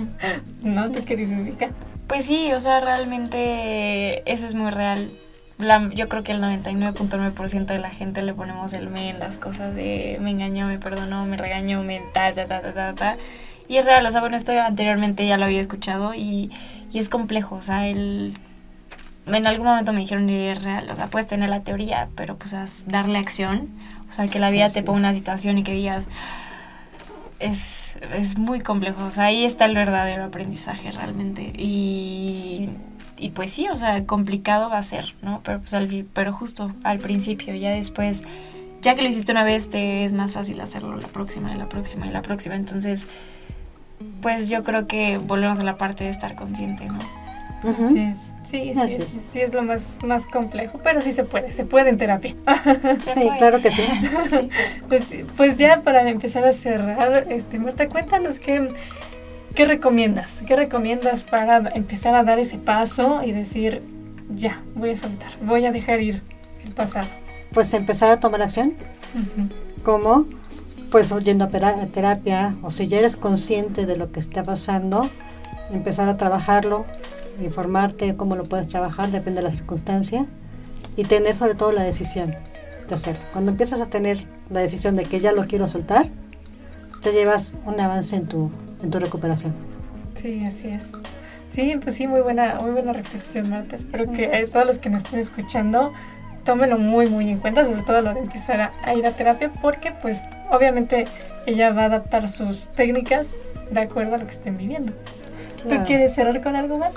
¿No? 0.62 0.90
¿Tú 0.90 1.04
qué 1.04 1.16
dices, 1.16 1.44
Vika? 1.44 1.70
Pues 2.06 2.24
sí, 2.24 2.52
o 2.52 2.60
sea, 2.60 2.80
realmente 2.80 4.30
eso 4.30 4.46
es 4.46 4.54
muy 4.54 4.70
real. 4.70 5.10
La, 5.58 5.90
yo 5.92 6.08
creo 6.08 6.22
que 6.22 6.32
el 6.32 6.40
99.9% 6.40 7.66
de 7.66 7.78
la 7.78 7.90
gente 7.90 8.22
le 8.22 8.32
ponemos 8.32 8.72
el 8.72 8.88
me 8.88 9.10
en 9.10 9.18
las 9.18 9.36
cosas 9.36 9.74
de 9.74 10.18
me 10.20 10.30
engañó, 10.30 10.66
me 10.66 10.78
perdonó, 10.78 11.26
me 11.26 11.36
regañó, 11.36 11.82
me 11.82 12.00
ta, 12.14 12.32
ta, 12.32 12.46
ta, 12.46 12.62
ta, 12.62 12.72
ta, 12.72 12.92
ta. 12.94 13.16
Y 13.66 13.76
es 13.76 13.84
real, 13.84 14.06
o 14.06 14.10
sea, 14.10 14.20
bueno, 14.20 14.36
esto 14.36 14.52
anteriormente 14.52 15.26
ya 15.26 15.36
lo 15.36 15.44
había 15.44 15.60
escuchado 15.60 16.14
y, 16.14 16.50
y 16.90 16.98
es 16.98 17.08
complejo, 17.08 17.56
o 17.56 17.62
sea, 17.62 17.86
el... 17.86 18.34
En 19.36 19.46
algún 19.46 19.66
momento 19.66 19.92
me 19.92 20.00
dijeron 20.00 20.26
que 20.26 20.52
es 20.52 20.62
real, 20.62 20.90
o 20.90 20.96
sea, 20.96 21.08
puedes 21.08 21.28
tener 21.28 21.50
la 21.50 21.60
teoría, 21.60 22.08
pero 22.14 22.36
pues 22.36 22.84
darle 22.86 23.18
acción, 23.18 23.68
o 24.08 24.12
sea, 24.12 24.28
que 24.28 24.38
la 24.38 24.50
vida 24.50 24.70
te 24.70 24.82
ponga 24.82 24.98
una 24.98 25.14
situación 25.14 25.58
y 25.58 25.64
que 25.64 25.72
digas, 25.72 26.06
es, 27.38 27.98
es 28.14 28.38
muy 28.38 28.60
complejo, 28.60 29.04
o 29.04 29.10
sea, 29.10 29.24
ahí 29.24 29.44
está 29.44 29.66
el 29.66 29.74
verdadero 29.74 30.24
aprendizaje 30.24 30.90
realmente. 30.92 31.52
Y, 31.56 32.70
y 33.16 33.30
pues 33.30 33.52
sí, 33.52 33.68
o 33.68 33.76
sea, 33.76 34.04
complicado 34.04 34.70
va 34.70 34.78
a 34.78 34.82
ser, 34.82 35.14
¿no? 35.22 35.40
Pero, 35.44 35.60
pues 35.60 35.74
al, 35.74 36.06
pero 36.12 36.32
justo 36.32 36.70
al 36.84 36.98
principio, 36.98 37.54
ya 37.54 37.70
después, 37.70 38.24
ya 38.82 38.94
que 38.94 39.02
lo 39.02 39.08
hiciste 39.08 39.32
una 39.32 39.44
vez, 39.44 39.70
te 39.70 40.04
es 40.04 40.12
más 40.12 40.34
fácil 40.34 40.60
hacerlo 40.60 40.96
la 40.96 41.08
próxima 41.08 41.52
y 41.52 41.58
la 41.58 41.68
próxima 41.68 42.06
y 42.06 42.10
la 42.10 42.22
próxima. 42.22 42.54
Entonces, 42.54 43.06
pues 44.22 44.48
yo 44.48 44.64
creo 44.64 44.86
que 44.86 45.18
volvemos 45.18 45.58
a 45.58 45.64
la 45.64 45.76
parte 45.76 46.04
de 46.04 46.10
estar 46.10 46.34
consciente, 46.34 46.86
¿no? 46.86 47.27
Sí, 47.62 48.12
sí, 48.44 48.72
sí, 48.74 48.98
sí, 49.32 49.40
es 49.40 49.52
lo 49.52 49.62
más, 49.62 49.98
más 50.04 50.26
complejo, 50.26 50.80
pero 50.82 51.00
sí 51.00 51.12
se 51.12 51.24
puede, 51.24 51.52
se 51.52 51.64
puede 51.64 51.90
en 51.90 51.98
terapia. 51.98 52.34
Sí, 53.14 53.28
claro 53.38 53.60
que 53.60 53.70
sí. 53.70 53.82
pues, 54.88 55.08
pues, 55.36 55.58
ya 55.58 55.82
para 55.82 56.08
empezar 56.08 56.44
a 56.44 56.52
cerrar, 56.52 57.26
este, 57.30 57.58
Marta, 57.58 57.88
cuéntanos 57.88 58.38
qué, 58.38 58.70
qué 59.54 59.64
recomiendas, 59.64 60.42
qué 60.46 60.56
recomiendas 60.56 61.22
para 61.22 61.68
empezar 61.74 62.14
a 62.14 62.22
dar 62.22 62.38
ese 62.38 62.58
paso 62.58 63.22
y 63.24 63.32
decir, 63.32 63.82
ya, 64.34 64.60
voy 64.74 64.90
a 64.90 64.96
soltar, 64.96 65.30
voy 65.42 65.66
a 65.66 65.72
dejar 65.72 66.00
ir 66.00 66.22
el 66.64 66.72
pasado. 66.72 67.08
Pues 67.52 67.72
empezar 67.74 68.10
a 68.10 68.20
tomar 68.20 68.42
acción, 68.42 68.74
como 69.82 70.26
pues 70.90 71.12
yendo 71.22 71.44
a 71.44 71.48
terapia, 71.48 72.54
o 72.62 72.70
si 72.70 72.88
ya 72.88 72.98
eres 72.98 73.16
consciente 73.16 73.86
de 73.86 73.96
lo 73.96 74.10
que 74.10 74.20
está 74.20 74.42
pasando, 74.42 75.08
empezar 75.70 76.08
a 76.08 76.16
trabajarlo, 76.16 76.86
informarte 77.40 78.16
cómo 78.16 78.36
lo 78.36 78.44
puedes 78.44 78.68
trabajar, 78.68 79.10
depende 79.10 79.42
de 79.42 79.48
la 79.48 79.54
circunstancia, 79.54 80.26
y 80.96 81.04
tener 81.04 81.36
sobre 81.36 81.54
todo 81.54 81.72
la 81.72 81.82
decisión 81.82 82.34
de 82.88 82.94
hacerlo. 82.94 83.20
Cuando 83.32 83.52
empiezas 83.52 83.80
a 83.80 83.86
tener 83.86 84.24
la 84.50 84.60
decisión 84.60 84.96
de 84.96 85.04
que 85.04 85.20
ya 85.20 85.32
lo 85.32 85.46
quiero 85.46 85.68
soltar, 85.68 86.08
te 87.02 87.12
llevas 87.12 87.50
un 87.64 87.80
avance 87.80 88.16
en 88.16 88.26
tu, 88.26 88.50
en 88.82 88.90
tu 88.90 88.98
recuperación. 88.98 89.52
Sí, 90.14 90.44
así 90.44 90.68
es. 90.68 90.90
Sí, 91.48 91.78
pues 91.82 91.94
sí, 91.94 92.06
muy 92.06 92.20
buena, 92.20 92.56
muy 92.60 92.72
buena 92.72 92.92
reflexión, 92.92 93.48
Marta. 93.48 93.76
Espero 93.76 94.12
que 94.12 94.24
eh, 94.24 94.46
todos 94.46 94.66
los 94.66 94.78
que 94.78 94.90
nos 94.90 95.04
estén 95.04 95.20
escuchando 95.20 95.92
tómenlo 96.44 96.78
muy, 96.78 97.06
muy 97.06 97.28
en 97.30 97.38
cuenta, 97.38 97.64
sobre 97.66 97.82
todo 97.82 98.00
lo 98.00 98.14
de 98.14 98.20
empezar 98.20 98.60
a, 98.60 98.72
a 98.82 98.94
ir 98.94 99.06
a 99.06 99.12
terapia, 99.12 99.52
porque 99.60 99.92
pues 99.92 100.24
obviamente 100.50 101.06
ella 101.46 101.72
va 101.72 101.82
a 101.82 101.84
adaptar 101.86 102.26
sus 102.26 102.66
técnicas 102.68 103.36
de 103.70 103.80
acuerdo 103.80 104.14
a 104.14 104.18
lo 104.18 104.24
que 104.24 104.30
estén 104.30 104.56
viviendo. 104.56 104.92
¿Tú 105.68 105.76
quieres 105.84 106.14
cerrar 106.14 106.40
con 106.40 106.56
algo 106.56 106.78
más? 106.78 106.94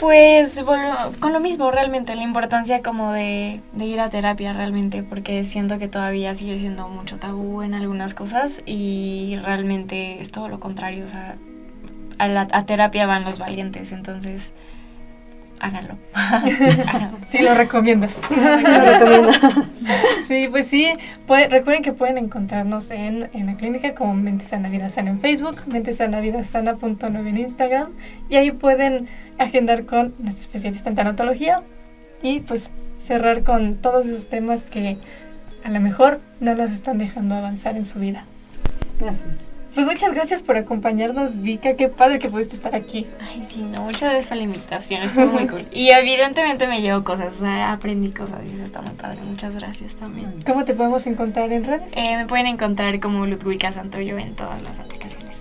Pues 0.00 0.64
bueno, 0.64 0.96
con 1.20 1.34
lo 1.34 1.40
mismo, 1.40 1.70
realmente, 1.70 2.16
la 2.16 2.22
importancia 2.22 2.80
como 2.82 3.12
de, 3.12 3.60
ir 3.78 4.00
a 4.00 4.08
terapia 4.08 4.54
realmente, 4.54 5.02
porque 5.02 5.44
siento 5.44 5.78
que 5.78 5.88
todavía 5.88 6.34
sigue 6.34 6.58
siendo 6.58 6.88
mucho 6.88 7.18
tabú 7.18 7.60
en 7.60 7.74
algunas 7.74 8.14
cosas 8.14 8.62
y 8.64 9.36
realmente 9.44 10.22
es 10.22 10.30
todo 10.30 10.48
lo 10.48 10.58
contrario, 10.58 11.04
o 11.04 11.08
sea, 11.08 11.36
a, 12.16 12.28
la, 12.28 12.48
a 12.50 12.64
terapia 12.64 13.04
van 13.04 13.24
los 13.24 13.38
valientes, 13.38 13.92
entonces 13.92 14.54
háganlo. 15.66 15.96
Sí, 17.28 17.38
lo 17.38 17.54
recomiendas. 17.54 18.20
Sí, 18.26 18.34
sí 20.26 20.48
pues 20.50 20.66
sí. 20.66 20.92
recuerden 21.28 21.82
que 21.82 21.92
pueden 21.92 22.18
encontrarnos 22.18 22.90
en, 22.90 23.28
en, 23.32 23.46
la 23.46 23.56
clínica 23.56 23.94
como 23.94 24.14
Mente 24.14 24.46
Sana 24.46 24.68
Vida 24.68 24.90
Sana 24.90 25.10
en 25.10 25.20
Facebook, 25.20 25.56
Mente 25.66 25.92
Sana 25.92 26.20
Vida 26.20 26.42
Sana.9 26.44 27.26
en 27.26 27.38
Instagram. 27.38 27.90
Y 28.28 28.36
ahí 28.36 28.52
pueden 28.52 29.08
agendar 29.38 29.84
con 29.84 30.14
nuestra 30.18 30.42
especialista 30.42 30.88
en 30.88 30.96
tanatología 30.96 31.62
y 32.22 32.40
pues 32.40 32.70
cerrar 32.98 33.44
con 33.44 33.76
todos 33.76 34.06
esos 34.06 34.28
temas 34.28 34.64
que 34.64 34.98
a 35.62 35.70
lo 35.70 35.80
mejor 35.80 36.20
no 36.40 36.54
los 36.54 36.70
están 36.70 36.98
dejando 36.98 37.34
avanzar 37.34 37.76
en 37.76 37.84
su 37.84 37.98
vida. 37.98 38.24
Gracias. 38.98 39.49
Pues 39.74 39.86
muchas 39.86 40.12
gracias 40.12 40.42
por 40.42 40.56
acompañarnos, 40.56 41.40
Vika. 41.40 41.74
Qué 41.74 41.88
padre 41.88 42.18
que 42.18 42.28
pudiste 42.28 42.56
estar 42.56 42.74
aquí. 42.74 43.06
Ay, 43.20 43.46
sí, 43.52 43.62
no, 43.62 43.82
muchas 43.82 44.02
gracias 44.02 44.26
por 44.26 44.36
la 44.36 44.42
invitación. 44.42 45.02
Estuvo 45.02 45.26
muy 45.26 45.46
cool. 45.46 45.66
Y 45.72 45.90
evidentemente 45.90 46.66
me 46.66 46.82
llevo 46.82 47.02
cosas, 47.04 47.36
o 47.36 47.40
sea, 47.40 47.72
aprendí 47.72 48.10
cosas 48.10 48.40
y 48.44 48.54
eso 48.54 48.64
está 48.64 48.82
muy 48.82 48.94
padre. 48.94 49.20
Muchas 49.22 49.54
gracias 49.54 49.94
también. 49.94 50.42
¿Cómo 50.44 50.64
te 50.64 50.74
podemos 50.74 51.06
encontrar 51.06 51.52
en 51.52 51.64
redes? 51.64 51.92
Eh, 51.96 52.16
me 52.16 52.26
pueden 52.26 52.46
encontrar 52.46 52.98
como 53.00 53.26
Ludwika 53.26 53.70
Santoyo 53.72 54.18
en 54.18 54.34
todas 54.34 54.60
las 54.62 54.80
aplicaciones. 54.80 55.36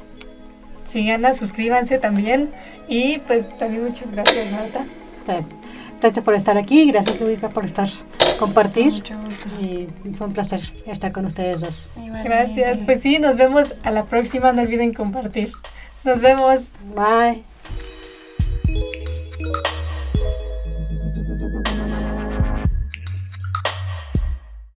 Síganla, 0.86 1.34
suscríbanse 1.34 1.98
también. 2.00 2.50
Y 2.88 3.20
pues 3.20 3.58
también 3.58 3.84
muchas 3.84 4.12
gracias, 4.12 4.52
Marta. 4.52 4.86
Gracias 6.02 6.24
por 6.24 6.34
estar 6.34 6.58
aquí, 6.58 6.90
gracias 6.92 7.20
Ludwika 7.20 7.50
por 7.50 7.66
estar, 7.66 7.90
compartir. 8.38 8.94
Mucho 8.94 9.20
gusto. 9.20 9.50
Y 9.62 9.88
fue 10.14 10.28
un 10.28 10.34
placer 10.34 10.62
estar 10.86 11.12
con 11.12 11.26
ustedes 11.26 11.62
dos. 11.62 11.90
Gracias, 12.24 12.80
pues 12.86 13.02
sí, 13.02 13.20
nos 13.20 13.38
vemos 13.38 13.76
a 13.84 13.92
la 13.92 14.06
próxima, 14.06 14.54
no 14.54 14.62
olviden 14.62 14.94
compartir. 14.94 15.52
Nos 16.04 16.22
vemos. 16.22 16.62
Bye. 16.96 17.49